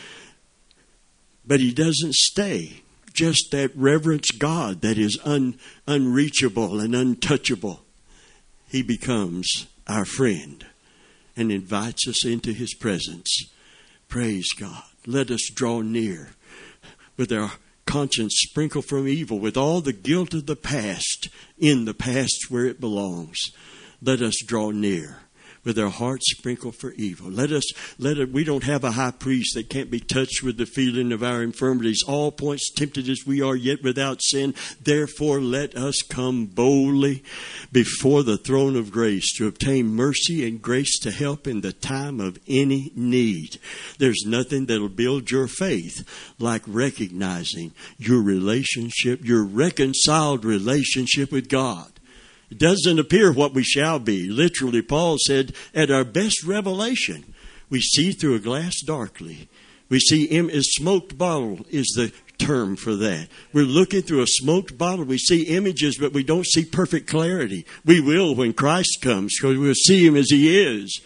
[1.47, 2.84] But he doesn't stay
[3.15, 7.83] just that reverence God that is un, unreachable and untouchable,
[8.69, 10.67] he becomes our friend,
[11.37, 13.51] and invites us into his presence.
[14.09, 14.83] Praise God.
[15.07, 16.31] Let us draw near
[17.17, 17.53] with our
[17.87, 22.67] conscience sprinkled from evil, with all the guilt of the past in the past where
[22.67, 23.39] it belongs.
[24.03, 25.24] Let us draw near
[25.65, 27.31] with our hearts sprinkled for evil.
[27.31, 27.65] Let us,
[27.99, 31.13] let it, we don't have a high priest that can't be touched with the feeling
[31.13, 32.03] of our infirmities.
[32.07, 34.55] All points tempted as we are, yet without sin.
[34.81, 37.23] Therefore, let us come boldly
[37.73, 42.21] before the throne of grace to obtain mercy and grace to help in the time
[42.21, 43.59] of any need.
[43.99, 46.07] There's nothing that'll build your faith
[46.39, 51.94] like recognizing your relationship, your reconciled relationship with God.
[52.51, 54.29] It doesn't appear what we shall be.
[54.29, 57.35] Literally, Paul said, at our best revelation,
[57.71, 59.49] we see through a glass darkly.
[59.89, 63.29] We see him as smoked bottle is the term for that.
[63.53, 65.05] We're looking through a smoked bottle.
[65.05, 67.67] We see images, but we don't see perfect clarity.
[67.85, 71.01] We will when Christ comes because we'll see him as he is.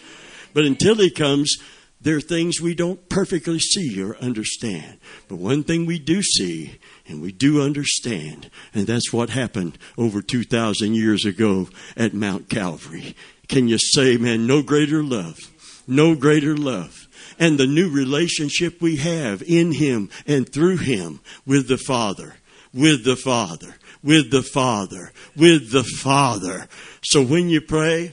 [0.54, 1.56] But until he comes,
[2.00, 4.98] there are things we don't perfectly see or understand.
[5.28, 6.78] But one thing we do see
[7.08, 13.16] and we do understand, and that's what happened over 2,000 years ago at Mount Calvary.
[13.48, 15.38] Can you say, man, no greater love,
[15.86, 21.68] no greater love, and the new relationship we have in Him and through Him with
[21.68, 22.36] the Father,
[22.74, 26.68] with the Father, with the Father, with the Father.
[27.02, 28.12] So when you pray,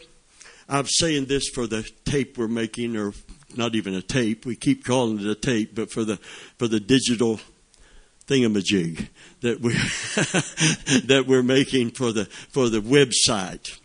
[0.69, 3.13] I'm saying this for the tape we're making, or
[3.55, 4.45] not even a tape.
[4.45, 6.17] We keep calling it a tape, but for the
[6.57, 7.39] for the digital
[8.27, 9.09] thingamajig
[9.41, 9.73] that we
[11.07, 13.77] that we're making for the for the website.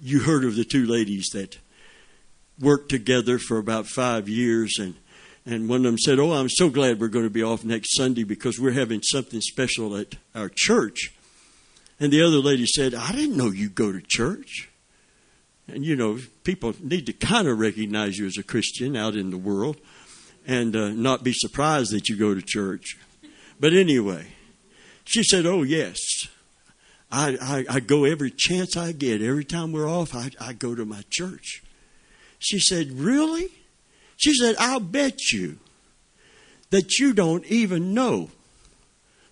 [0.00, 1.58] You heard of the two ladies that
[2.60, 4.94] worked together for about five years and
[5.48, 7.96] and one of them said, Oh, I'm so glad we're going to be off next
[7.96, 11.14] Sunday because we're having something special at our church.
[11.98, 14.68] And the other lady said, I didn't know you go to church.
[15.66, 19.30] And you know, people need to kind of recognize you as a Christian out in
[19.30, 19.78] the world
[20.48, 22.96] and uh, not be surprised that you go to church.
[23.60, 24.26] But anyway,
[25.04, 25.98] she said, Oh, yes.
[27.10, 29.22] I, I, I go every chance I get.
[29.22, 31.62] Every time we're off, I, I go to my church.
[32.38, 33.50] She said, Really?
[34.16, 35.58] She said, I'll bet you
[36.70, 38.30] that you don't even know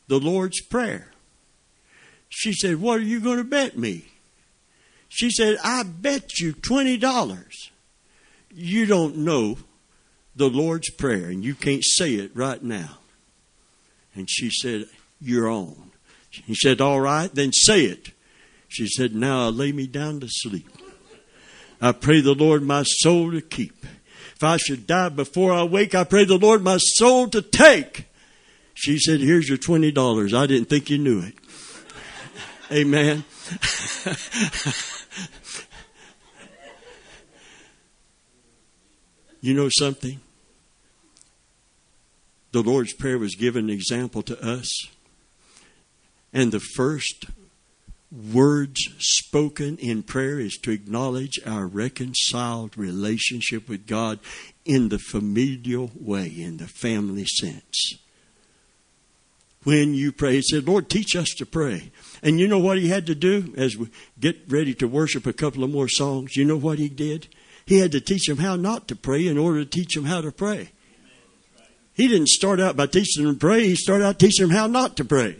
[0.07, 1.09] the Lord's Prayer.
[2.29, 4.05] She said, What are you going to bet me?
[5.09, 7.71] She said, I bet you $20
[8.57, 9.59] you don't know
[10.37, 12.99] the Lord's Prayer and you can't say it right now.
[14.15, 14.87] And she said,
[15.21, 15.91] You're on.
[16.31, 18.11] He said, All right, then say it.
[18.69, 20.69] She said, Now I lay me down to sleep.
[21.81, 23.87] I pray the Lord my soul to keep.
[24.35, 28.07] If I should die before I wake, I pray the Lord my soul to take.
[28.75, 30.37] She said, Here's your $20.
[30.37, 31.35] I didn't think you knew it.
[32.73, 33.25] Amen.
[39.41, 40.21] you know something?
[42.57, 44.89] The Lord's Prayer was given an example to us.
[46.33, 47.27] And the first
[48.11, 54.21] words spoken in prayer is to acknowledge our reconciled relationship with God
[54.65, 57.99] in the familial way, in the family sense.
[59.65, 61.91] When you pray, he said, Lord, teach us to pray.
[62.23, 65.35] And you know what he had to do as we get ready to worship a
[65.35, 66.37] couple of more songs?
[66.37, 67.29] You know what he did?
[67.67, 70.23] He had to teach them how not to pray in order to teach them how
[70.23, 70.71] to pray.
[71.97, 73.65] He didn't start out by teaching them to pray.
[73.65, 75.37] He started out teaching them how not to pray.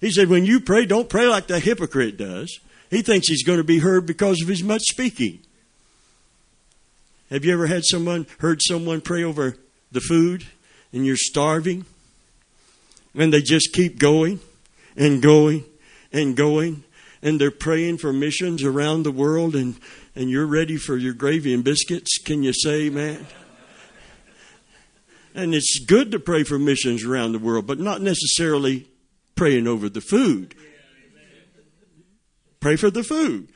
[0.00, 2.60] He said, when you pray, don't pray like the hypocrite does.
[2.88, 5.40] He thinks he's going to be heard because of his much speaking.
[7.30, 9.56] Have you ever had someone, heard someone pray over
[9.90, 10.46] the food
[10.92, 11.84] and you're starving?
[13.16, 14.38] And they just keep going
[14.96, 15.64] and going
[16.12, 16.84] and going
[17.22, 19.74] and they're praying for missions around the world and,
[20.14, 22.18] and you're ready for your gravy and biscuits.
[22.18, 23.26] Can you say, man?
[25.36, 28.88] And it's good to pray for missions around the world, but not necessarily
[29.34, 30.54] praying over the food.
[32.58, 33.52] Pray for the food.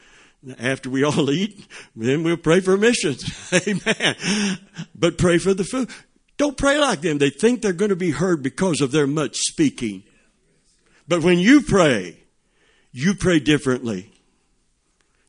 [0.59, 1.67] After we all eat,
[1.97, 3.25] then we'll pray for missions.
[3.67, 4.59] Amen.
[4.95, 5.89] But pray for the food.
[6.37, 7.17] Don't pray like them.
[7.17, 10.03] They think they're going to be heard because of their much speaking.
[11.09, 12.19] But when you pray,
[12.93, 14.13] you pray differently.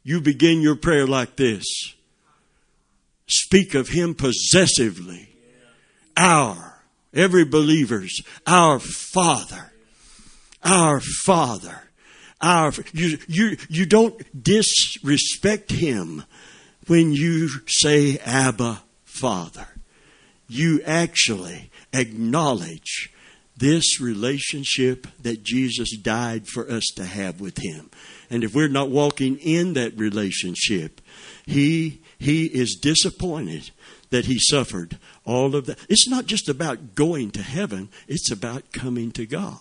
[0.03, 1.63] You begin your prayer like this.
[3.27, 5.30] Speak of Him possessively
[6.21, 9.71] our, every believer's, our Father,
[10.63, 11.81] our Father,
[12.39, 16.23] our, you, you, you don't disrespect Him
[16.87, 19.67] when you say Abba, Father.
[20.47, 23.09] You actually acknowledge
[23.57, 27.89] this relationship that Jesus died for us to have with Him.
[28.29, 31.01] And if we're not walking in that relationship,
[31.45, 33.71] He, he is disappointed
[34.11, 35.79] that He suffered all of that.
[35.89, 39.59] It's not just about going to heaven, it's about coming to God.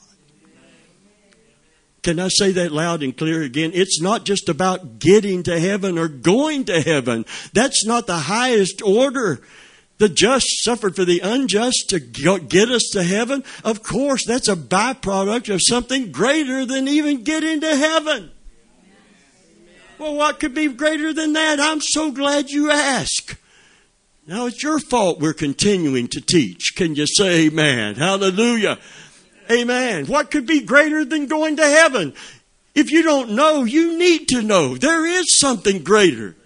[2.03, 3.73] Can I say that loud and clear again?
[3.75, 7.27] It's not just about getting to heaven or going to heaven.
[7.53, 9.43] That's not the highest order.
[9.99, 13.45] The just suffered for the unjust to get us to heaven.
[13.63, 18.31] Of course, that's a byproduct of something greater than even getting to heaven.
[19.99, 21.61] Well, what could be greater than that?
[21.61, 23.39] I'm so glad you ask.
[24.31, 26.75] Now it's your fault we're continuing to teach.
[26.77, 27.97] Can you say amen?
[27.97, 28.79] Hallelujah.
[29.51, 30.07] Amen.
[30.07, 32.15] What could be greater than going to heaven?
[32.73, 34.77] If you don't know, you need to know.
[34.77, 36.37] There is something greater.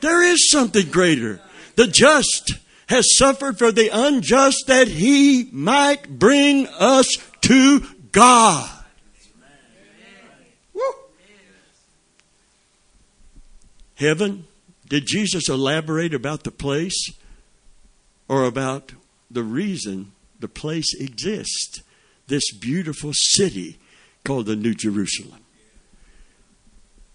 [0.00, 1.40] There is something greater.
[1.76, 2.54] The just
[2.88, 7.06] has suffered for the unjust that he might bring us
[7.42, 8.68] to God.
[10.74, 10.82] Woo.
[13.94, 14.44] Heaven,
[14.92, 17.10] did Jesus elaborate about the place
[18.28, 18.92] or about
[19.28, 21.82] the reason the place exists?
[22.32, 23.78] this beautiful city
[24.24, 25.40] called the New Jerusalem.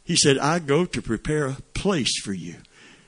[0.04, 2.56] He said, I go to prepare a place for you.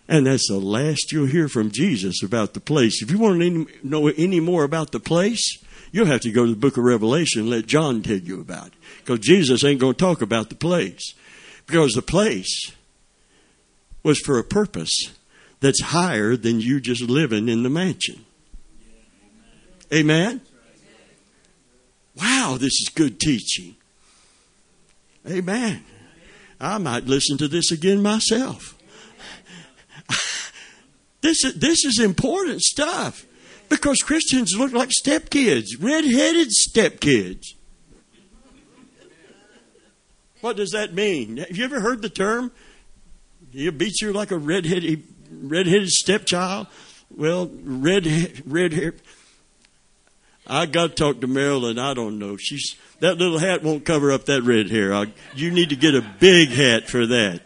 [0.07, 3.03] And that's the last you'll hear from Jesus about the place.
[3.03, 6.51] If you want to know any more about the place, you'll have to go to
[6.51, 8.73] the book of Revelation and let John tell you about it.
[8.97, 11.13] Because Jesus ain't going to talk about the place.
[11.67, 12.71] Because the place
[14.03, 15.11] was for a purpose
[15.59, 18.25] that's higher than you just living in the mansion.
[19.93, 20.41] Amen?
[22.15, 23.75] Wow, this is good teaching.
[25.27, 25.83] Amen.
[26.59, 28.75] I might listen to this again myself.
[31.21, 33.25] This is, this is important stuff
[33.67, 37.43] because Christians look like stepkids, red-headed stepkids.
[40.39, 41.37] What does that mean?
[41.37, 42.51] Have you ever heard the term?
[43.51, 46.67] He beats you like a red-headed, red-headed stepchild.
[47.15, 48.93] Well, red, red.
[50.45, 51.79] I got to talk to Marilyn.
[51.79, 52.37] I don't know.
[52.37, 54.93] She's that little hat won't cover up that red hair.
[54.93, 57.41] I, you need to get a big hat for that.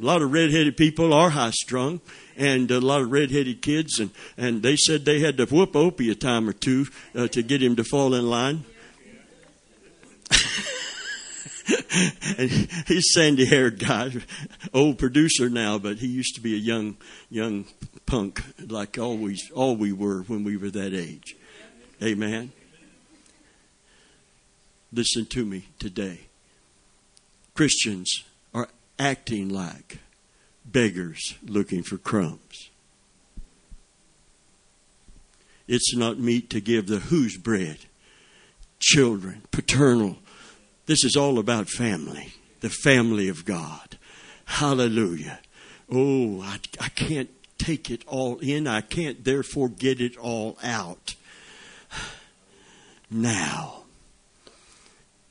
[0.00, 2.00] A lot of redheaded people are high strung,
[2.36, 6.10] and a lot of redheaded kids, and and they said they had to whoop Opie
[6.10, 8.64] a time or two uh, to get him to fall in line.
[12.86, 14.12] he's sandy haired guy,
[14.72, 16.96] old producer now, but he used to be a young
[17.28, 17.64] young
[18.06, 21.36] punk like always all we were when we were that age.
[22.02, 22.52] Amen.
[24.92, 26.20] Listen to me today.
[27.54, 28.68] Christians are
[28.98, 29.98] acting like
[30.64, 32.70] beggars looking for crumbs.
[35.68, 37.78] It's not meet to give the whose bread.
[38.80, 40.16] Children, paternal
[40.90, 42.32] this is all about family,
[42.62, 43.96] the family of God.
[44.44, 45.38] Hallelujah.
[45.88, 48.66] Oh, I, I can't take it all in.
[48.66, 51.14] I can't therefore get it all out.
[53.12, 53.82] Now.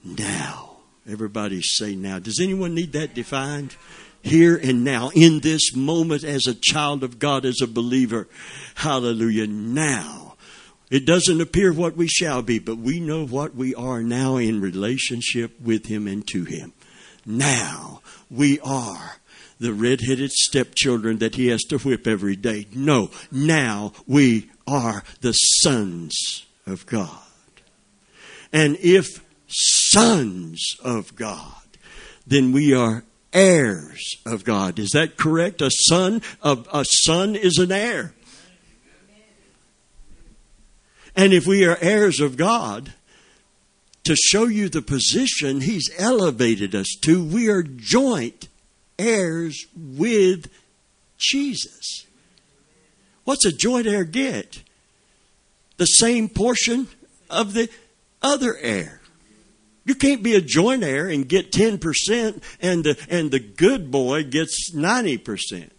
[0.03, 0.77] Now.
[1.07, 2.19] Everybody say now.
[2.19, 3.75] Does anyone need that defined?
[4.21, 8.27] Here and now, in this moment, as a child of God, as a believer.
[8.75, 9.47] Hallelujah.
[9.47, 10.28] Now
[10.89, 14.61] it doesn't appear what we shall be, but we know what we are now in
[14.61, 16.73] relationship with Him and to Him.
[17.25, 19.17] Now we are
[19.59, 22.67] the red-headed stepchildren that He has to whip every day.
[22.73, 27.19] No, now we are the sons of God.
[28.51, 31.53] And if sons of God,
[32.25, 34.79] then we are heirs of God.
[34.79, 35.61] Is that correct?
[35.61, 38.13] A son of a son is an heir.
[41.15, 42.93] And if we are heirs of God,
[44.03, 48.47] to show you the position He's elevated us to, we are joint
[48.97, 50.49] heirs with
[51.17, 52.05] Jesus.
[53.23, 54.63] What's a joint heir get?
[55.77, 56.87] The same portion
[57.29, 57.69] of the
[58.21, 58.99] other heir.
[59.85, 64.23] You can't be a joint heir and get 10% and the, and the good boy
[64.23, 65.69] gets 90%.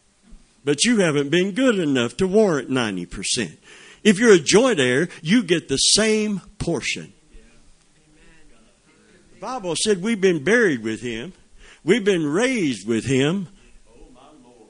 [0.65, 3.57] But you haven't been good enough to warrant 90%.
[4.03, 7.13] If you're a joint heir, you get the same portion.
[9.35, 11.33] The Bible said we've been buried with him.
[11.83, 13.49] We've been raised with him.
[13.89, 14.69] Oh my Lord.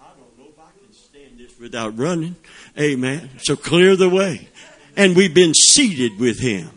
[0.00, 2.36] I don't know if I can stand this without running.
[2.78, 3.30] Amen.
[3.42, 4.48] So clear the way.
[4.96, 6.70] And we've been seated with him.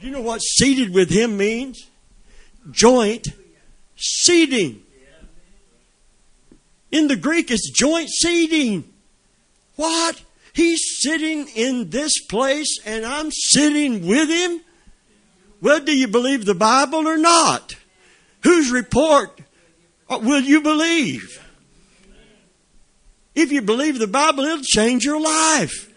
[0.00, 1.88] You know what seated with him means?
[2.70, 3.28] Joint
[3.96, 4.82] seating.
[6.90, 8.84] In the Greek, it's joint seating.
[9.76, 10.22] What?
[10.52, 14.60] He's sitting in this place and I'm sitting with him.
[15.60, 17.76] Well, do you believe the Bible or not?
[18.42, 19.40] Whose report
[20.08, 21.46] uh, will you believe?
[23.34, 25.92] If you believe the Bible, it'll change your life.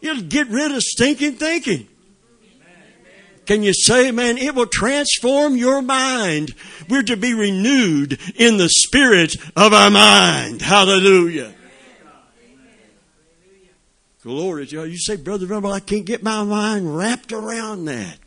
[0.00, 1.88] It'll get rid of stinking thinking.
[3.46, 6.54] Can you say, man, it will transform your mind.
[6.88, 10.62] We're to be renewed in the spirit of our mind.
[10.62, 11.54] Hallelujah.
[14.24, 14.82] Glory to God.
[14.84, 18.18] You say, Brother Rumble, I can't get my mind wrapped around that.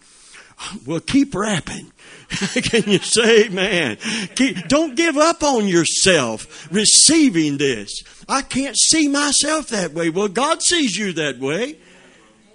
[0.85, 1.91] Well, keep rapping.
[2.29, 3.97] Can you say man?
[4.35, 8.03] Keep, don't give up on yourself receiving this.
[8.29, 10.11] I can't see myself that way.
[10.11, 11.77] Well, God sees you that way.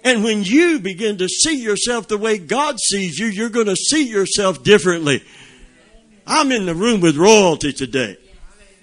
[0.05, 3.75] And when you begin to see yourself the way God sees you, you're going to
[3.75, 5.21] see yourself differently.
[6.25, 8.17] I'm in the room with royalty today.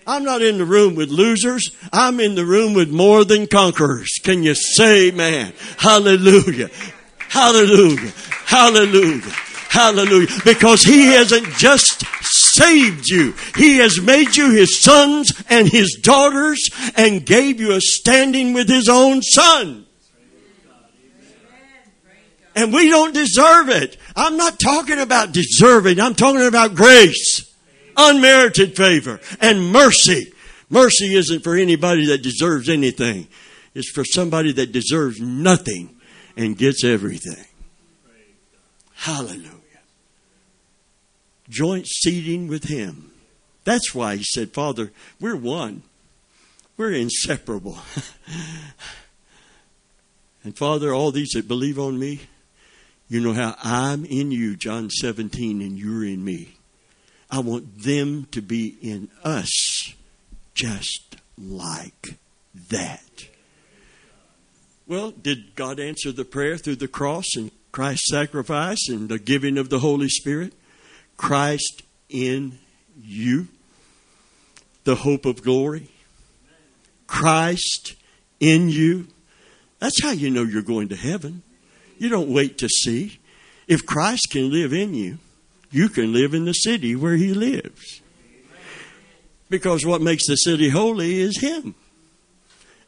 [0.07, 1.70] I'm not in the room with losers.
[1.92, 4.18] I'm in the room with more than conquerors.
[4.22, 5.53] Can you say man?
[5.76, 6.70] Hallelujah.
[7.18, 8.12] Hallelujah.
[8.46, 9.32] Hallelujah.
[9.68, 10.26] Hallelujah.
[10.44, 13.34] Because he hasn't just saved you.
[13.57, 18.68] He has made you his sons and his daughters and gave you a standing with
[18.68, 19.86] his own son.
[22.57, 23.96] And we don't deserve it.
[24.16, 26.01] I'm not talking about deserving.
[26.01, 27.49] I'm talking about grace.
[28.03, 30.32] Unmerited favor and mercy.
[30.70, 33.28] Mercy isn't for anybody that deserves anything.
[33.74, 35.96] It's for somebody that deserves nothing
[36.36, 37.44] and gets everything.
[38.94, 39.51] Hallelujah.
[41.48, 43.11] Joint seating with Him.
[43.64, 45.82] That's why He said, Father, we're one.
[46.76, 47.78] We're inseparable.
[50.44, 52.20] and Father, all these that believe on me,
[53.09, 56.57] you know how I'm in you, John 17, and you're in me.
[57.31, 59.95] I want them to be in us
[60.55, 62.18] just like
[62.70, 63.26] that.
[64.87, 69.57] Well, did God answer the prayer through the cross and Christ's sacrifice and the giving
[69.59, 70.53] of the Holy Spirit.
[71.16, 72.59] Christ in
[73.01, 73.49] you,
[74.85, 75.89] the hope of glory.
[77.07, 77.95] Christ
[78.41, 79.09] in you.
[79.78, 81.43] That's how you know you're going to heaven.
[81.99, 83.18] You don't wait to see.
[83.66, 85.18] If Christ can live in you,
[85.70, 88.00] you can live in the city where he lives.
[89.48, 91.74] Because what makes the city holy is him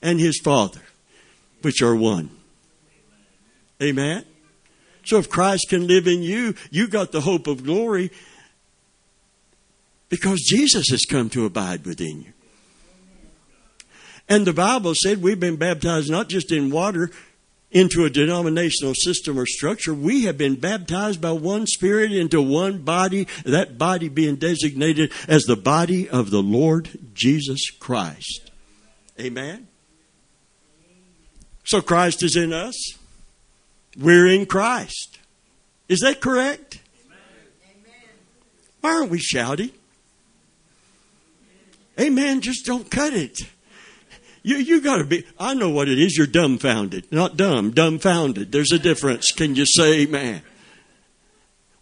[0.01, 0.83] and his Father,
[1.63, 2.31] which are one.
[3.83, 4.25] Amen.
[5.05, 8.11] So if Christ can live in you, you got the hope of glory
[10.09, 12.33] because Jesus has come to abide within you.
[14.29, 17.11] And the Bible said we've been baptized not just in water
[17.73, 19.93] into a denominational system or structure.
[19.93, 25.45] We have been baptized by one Spirit into one body, that body being designated as
[25.45, 28.51] the body of the Lord Jesus Christ.
[29.19, 29.67] Amen?
[31.65, 32.75] So Christ is in us.
[33.99, 35.19] We're in Christ.
[35.89, 36.81] Is that correct?
[38.81, 39.71] Why aren't we shouting?
[42.01, 42.41] Amen.
[42.41, 43.39] Just don't cut it.
[44.43, 46.17] You, you gotta be, I know what it is.
[46.17, 47.13] You're dumbfounded.
[47.13, 48.51] Not dumb, dumbfounded.
[48.51, 49.31] There's a difference.
[49.33, 50.43] Can you say man?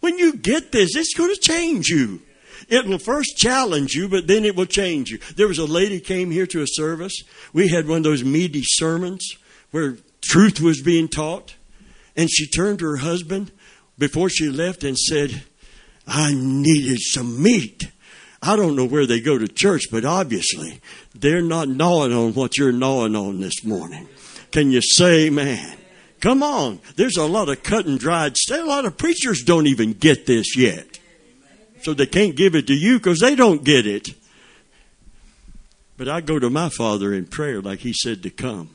[0.01, 2.21] When you get this, it's going to change you.
[2.67, 5.19] It will first challenge you, but then it will change you.
[5.35, 7.23] There was a lady came here to a service.
[7.53, 9.27] We had one of those meaty sermons
[9.71, 11.55] where truth was being taught.
[12.15, 13.51] And she turned to her husband
[13.97, 15.43] before she left and said,
[16.07, 17.91] I needed some meat.
[18.41, 20.81] I don't know where they go to church, but obviously
[21.13, 24.07] they're not gnawing on what you're gnawing on this morning.
[24.51, 25.77] Can you say amen?
[26.19, 26.79] Come on.
[26.95, 28.35] There's a lot of cut and dried.
[28.51, 30.99] A lot of preachers don't even get this yet.
[31.81, 34.09] So they can't give it to you because they don't get it.
[35.97, 38.69] But I go to my Father in prayer like He said to come.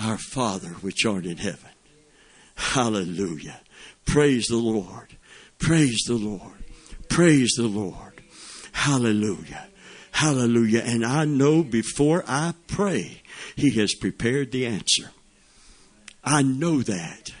[0.00, 1.70] Our Father which art in heaven
[2.54, 3.60] Hallelujah.
[4.06, 5.16] Praise the Lord.
[5.58, 6.64] Praise the Lord.
[7.08, 8.11] Praise the Lord.
[8.72, 9.68] Hallelujah.
[10.12, 10.82] Hallelujah.
[10.84, 13.22] And I know before I pray,
[13.56, 15.10] He has prepared the answer.
[16.24, 17.32] I know that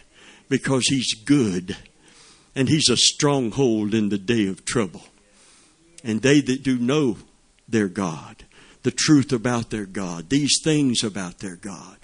[0.48, 1.76] because He's good
[2.54, 5.02] and He's a stronghold in the day of trouble.
[6.04, 7.18] And they that do know
[7.68, 8.44] their God,
[8.82, 11.98] the truth about their God, these things about their God,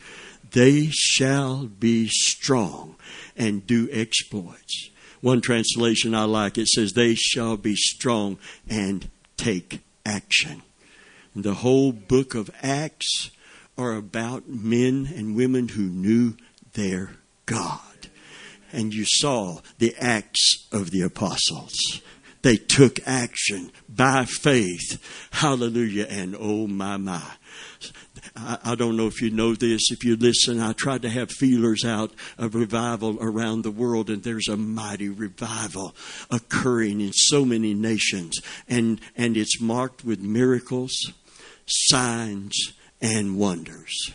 [0.53, 2.97] they shall be strong
[3.37, 4.91] and do exploits.
[5.20, 9.09] One translation I like, it says, they shall be strong and
[9.39, 10.62] take action.
[11.34, 13.30] And the whole book of Acts
[13.78, 16.34] are about men and women who knew
[16.74, 17.12] their
[17.47, 17.80] God.
[18.72, 22.03] And you saw the acts of the apostles.
[22.43, 25.01] They took action by faith.
[25.30, 26.07] Hallelujah.
[26.11, 27.22] And oh my, my
[28.37, 29.91] I, don't know if you know this.
[29.91, 34.23] If you listen, I tried to have feelers out of revival around the world, and
[34.23, 35.95] there's a mighty revival
[36.31, 41.12] occurring in so many nations, and and it's marked with miracles,
[41.66, 44.12] signs, and wonders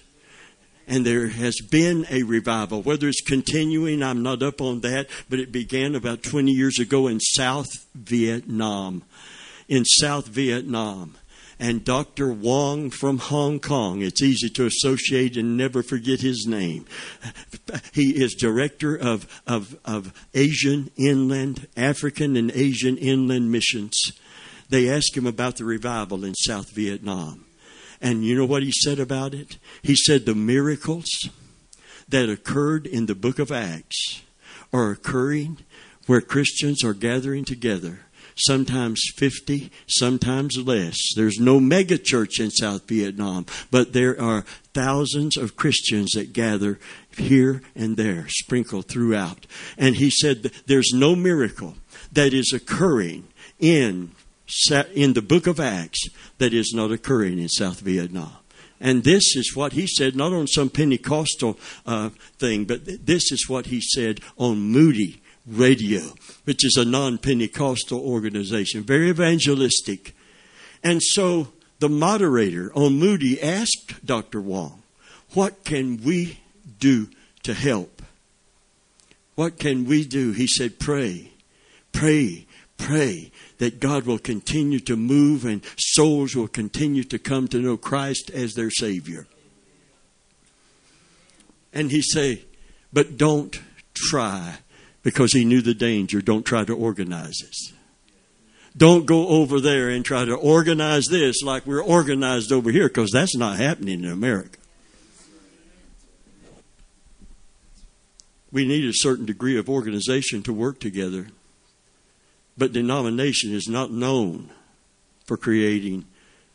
[0.88, 2.82] and there has been a revival.
[2.82, 7.08] Whether it's continuing, I'm not up on that, but it began about 20 years ago
[7.08, 9.04] in South Vietnam.
[9.68, 11.16] In South Vietnam.
[11.64, 12.30] And Dr.
[12.30, 16.86] Wong from Hong Kong, it's easy to associate and never forget his name.
[17.93, 23.97] He is director of, of, of Asian inland, African and Asian inland missions.
[24.68, 27.45] They asked him about the revival in South Vietnam.
[28.01, 29.57] And you know what he said about it?
[29.84, 31.07] He said the miracles
[32.09, 34.22] that occurred in the book of Acts
[34.74, 35.59] are occurring
[36.07, 38.01] where Christians are gathering together.
[38.36, 40.97] Sometimes 50, sometimes less.
[41.15, 46.79] There's no mega church in South Vietnam, but there are thousands of Christians that gather
[47.15, 49.45] here and there, sprinkled throughout.
[49.77, 51.75] And he said there's no miracle
[52.11, 53.27] that is occurring
[53.59, 54.11] in
[54.93, 58.34] in the book of Acts that is not occurring in South Vietnam.
[58.79, 63.47] And this is what he said, not on some Pentecostal uh, thing, but this is
[63.47, 66.01] what he said on Moody Radio,
[66.45, 70.15] which is a non Pentecostal organization, very evangelistic.
[70.83, 74.41] And so the moderator on Moody asked Dr.
[74.41, 74.83] Wong,
[75.33, 76.39] What can we
[76.79, 77.09] do
[77.43, 78.01] to help?
[79.35, 80.31] What can we do?
[80.31, 81.31] He said, Pray,
[81.91, 82.45] pray,
[82.77, 87.77] pray that God will continue to move and souls will continue to come to know
[87.77, 89.25] Christ as their Savior.
[91.73, 92.43] And he say,
[92.93, 93.59] but don't
[93.93, 94.59] try
[95.04, 96.22] because he knew the danger.
[96.22, 97.74] Don't try to organize this.
[98.76, 103.12] Don't go over there and try to organize this like we're organized over here because
[103.12, 104.58] that's not happening in America.
[108.51, 111.28] We need a certain degree of organization to work together.
[112.58, 114.51] But denomination is not known
[115.26, 116.06] for creating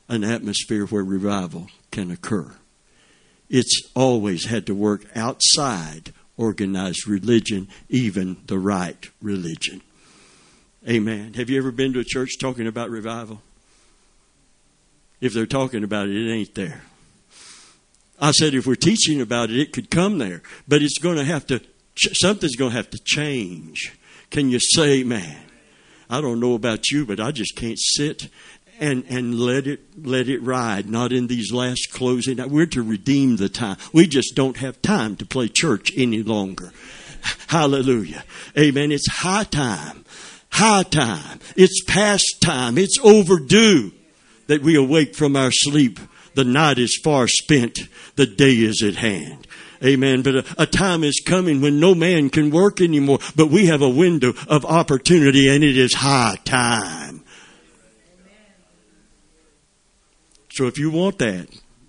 [0.08, 2.52] an atmosphere where revival can occur.
[3.48, 9.82] It's always had to work outside organized religion, even the right religion.
[10.88, 11.34] Amen.
[11.34, 13.42] Have you ever been to a church talking about revival?
[15.20, 16.82] If they're talking about it, it ain't there.
[18.20, 21.24] I said if we're teaching about it, it could come there, but it's going to
[21.24, 21.60] have to,
[21.96, 23.92] something's going to have to change.
[24.30, 25.36] Can you say, man?
[26.10, 28.28] I don't know about you, but I just can't sit
[28.78, 30.88] and and let it let it ride.
[30.88, 32.36] Not in these last closing.
[32.48, 33.76] We're to redeem the time.
[33.92, 36.72] We just don't have time to play church any longer.
[37.48, 38.24] Hallelujah.
[38.56, 38.92] Amen.
[38.92, 40.04] It's high time.
[40.50, 41.40] High time.
[41.56, 42.78] It's past time.
[42.78, 43.92] It's overdue
[44.46, 45.98] that we awake from our sleep.
[46.34, 47.80] The night is far spent.
[48.16, 49.46] The day is at hand.
[49.84, 50.22] Amen.
[50.22, 53.82] But a, a, time is coming when no man can work anymore, but we have
[53.82, 57.17] a window of opportunity and it is high time.
[60.58, 61.46] So if you want that,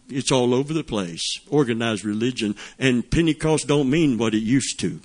[0.09, 1.23] it's all over the place.
[1.49, 4.99] Organized religion and Pentecost don't mean what it used to.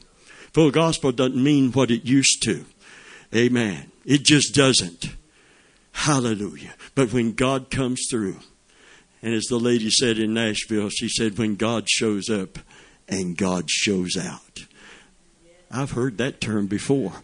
[0.53, 2.67] Full gospel doesn't mean what it used to.
[3.35, 3.91] Amen.
[4.05, 5.17] It just doesn't.
[5.93, 6.75] Hallelujah.
[6.95, 8.37] But when God comes through,
[9.23, 12.59] and as the lady said in Nashville, she said, when God shows up,
[13.09, 14.67] and God shows out.
[15.71, 17.15] I've heard that term before.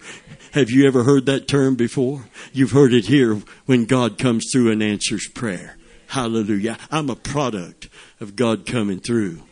[0.53, 2.31] Have you ever heard that term before?
[2.55, 5.77] You've heard it here when God comes through and answers prayer.
[6.11, 6.77] Hallelujah.
[6.91, 7.89] I'm a product
[8.19, 9.43] of God coming through,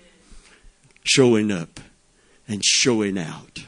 [1.04, 1.78] showing up,
[2.48, 3.60] and showing out.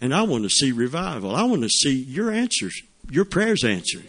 [0.00, 1.36] And I want to see revival.
[1.36, 2.80] I want to see your answers,
[3.10, 4.08] your prayers answered.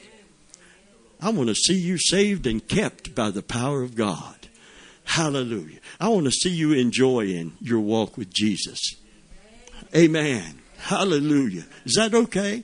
[1.19, 4.47] I want to see you saved and kept by the power of God.
[5.03, 5.79] Hallelujah.
[5.99, 8.79] I want to see you enjoying your walk with Jesus.
[9.93, 10.61] Amen.
[10.77, 11.65] Hallelujah.
[11.83, 12.63] Is that okay?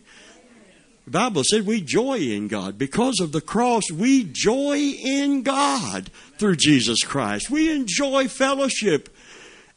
[1.08, 2.78] The Bible said we joy in God.
[2.78, 7.50] Because of the cross, we joy in God through Jesus Christ.
[7.50, 9.10] We enjoy fellowship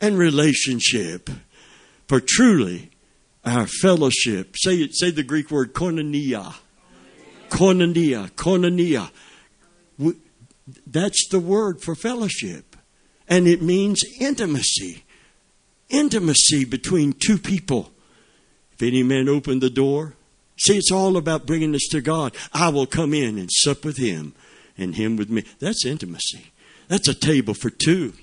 [0.00, 1.30] and relationship.
[2.08, 2.90] For truly,
[3.44, 6.54] our fellowship, say, say the Greek word koinonia.
[7.48, 8.30] Koinonia.
[8.32, 9.10] Koinonia
[10.86, 12.76] that's the word for fellowship.
[13.28, 15.04] And it means intimacy.
[15.88, 17.92] Intimacy between two people.
[18.72, 20.14] If any man open the door,
[20.60, 22.34] see, it's all about bringing us to God.
[22.52, 24.34] I will come in and sup with him
[24.78, 25.44] and him with me.
[25.58, 26.52] That's intimacy.
[26.88, 28.14] That's a table for two.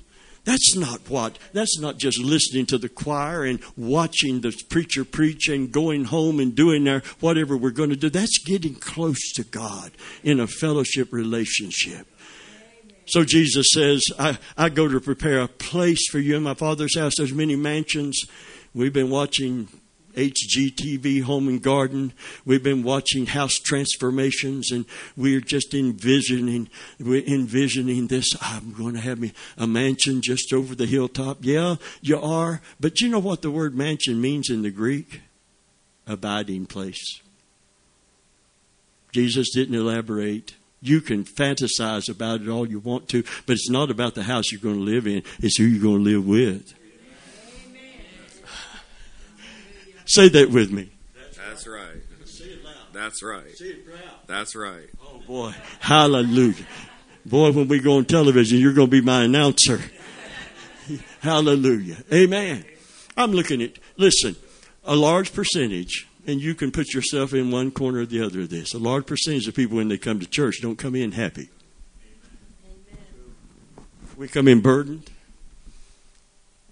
[0.48, 5.50] That's not what, that's not just listening to the choir and watching the preacher preach
[5.50, 8.10] and going home and doing our whatever we're going to do.
[8.10, 9.92] That's getting close to God
[10.24, 12.08] in a fellowship relationship.
[13.08, 16.98] So Jesus says, I, I go to prepare a place for you in my Father's
[16.98, 17.14] house.
[17.18, 18.18] There's many mansions.
[18.74, 19.68] We've been watching
[20.18, 22.12] HGTV Home and Garden.
[22.44, 28.36] We've been watching house transformations and we're just envisioning, we're envisioning this.
[28.42, 31.38] I'm going to have me a mansion just over the hilltop.
[31.42, 32.62] Yeah, you are.
[32.80, 35.22] But you know what the word mansion means in the Greek?
[36.08, 37.22] Abiding place.
[39.12, 40.56] Jesus didn't elaborate.
[40.82, 44.52] You can fantasize about it all you want to, but it's not about the house
[44.52, 45.24] you're going to live in.
[45.40, 46.74] It's who you're going to live with.
[50.08, 50.90] Say that with me.
[51.36, 52.02] That's right.
[52.26, 52.74] Say it loud.
[52.94, 53.58] That's right.
[53.58, 54.00] Say it loud.
[54.26, 54.88] That's right.
[55.02, 55.54] Oh boy.
[55.80, 56.66] Hallelujah.
[57.26, 59.82] Boy, when we go on television, you're going to be my announcer.
[61.20, 61.98] Hallelujah.
[62.14, 62.64] Amen.
[63.18, 64.38] I'm looking at, listen,
[64.86, 68.50] a large percentage, and you can put yourself in one corner or the other of
[68.50, 68.74] this.
[68.74, 71.50] A large percentage of people, when they come to church, don't come in happy.
[72.64, 73.86] Amen.
[74.16, 75.10] We come in burdened.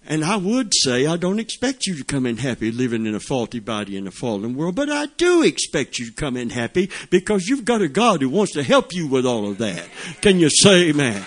[0.07, 3.19] And I would say, I don't expect you to come in happy living in a
[3.19, 6.91] faulty body in a fallen world, but I do expect you to come in happy
[7.09, 9.87] because you've got a God who wants to help you with all of that.
[10.21, 11.25] Can you say amen?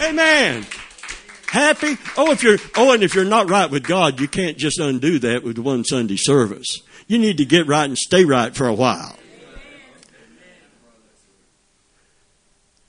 [0.00, 0.66] Amen.
[1.46, 1.96] Happy?
[2.16, 5.20] Oh, if you're, oh, and if you're not right with God, you can't just undo
[5.20, 6.80] that with one Sunday service.
[7.06, 9.16] You need to get right and stay right for a while.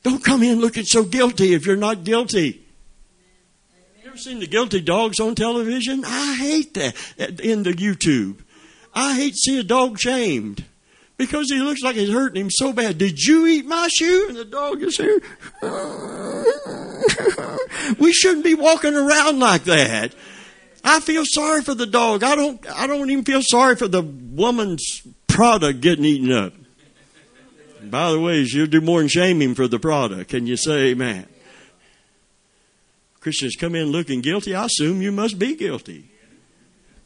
[0.01, 2.64] Don't come in looking so guilty if you're not guilty
[4.15, 6.05] ever seen the guilty dogs on television?
[6.05, 6.95] I hate that
[7.41, 8.37] in the YouTube.
[8.93, 10.63] I hate to see a dog shamed
[11.17, 12.97] because he looks like he's hurting him so bad.
[12.97, 14.27] Did you eat my shoe?
[14.29, 15.21] And the dog is here.
[17.99, 20.15] we shouldn't be walking around like that.
[20.85, 22.23] I feel sorry for the dog.
[22.23, 22.65] I don't.
[22.71, 26.53] I don't even feel sorry for the woman's product getting eaten up.
[27.83, 30.29] By the way, she'll do more than shame him for the product.
[30.29, 31.27] Can you say amen?
[33.25, 36.05] Christians come in looking guilty, I assume you must be guilty.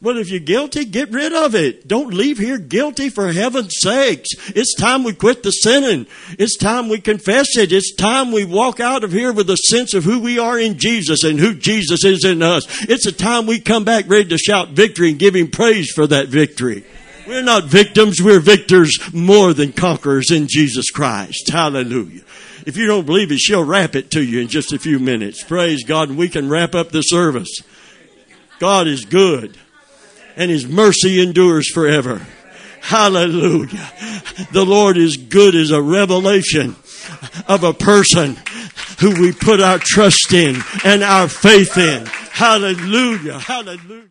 [0.02, 1.88] Well, if you're guilty, get rid of it.
[1.88, 4.28] Don't leave here guilty for heaven's sakes.
[4.50, 6.08] It's time we quit the sinning.
[6.38, 7.72] It's time we confess it.
[7.72, 10.78] It's time we walk out of here with a sense of who we are in
[10.78, 12.66] Jesus and who Jesus is in us.
[12.90, 16.06] It's a time we come back ready to shout victory and give Him praise for
[16.08, 16.84] that victory.
[17.30, 21.50] We're not victims, we're victors more than conquerors in Jesus Christ.
[21.50, 22.24] Hallelujah.
[22.70, 25.44] If you don't believe it, she'll wrap it to you in just a few minutes.
[25.44, 27.64] Praise God, and we can wrap up the service.
[28.60, 29.58] God is good,
[30.36, 32.28] and His mercy endures forever.
[32.80, 33.92] Hallelujah.
[34.52, 36.76] The Lord is good as a revelation
[37.48, 38.38] of a person
[39.00, 42.06] who we put our trust in and our faith in.
[42.06, 43.40] Hallelujah.
[43.40, 44.06] Hallelujah.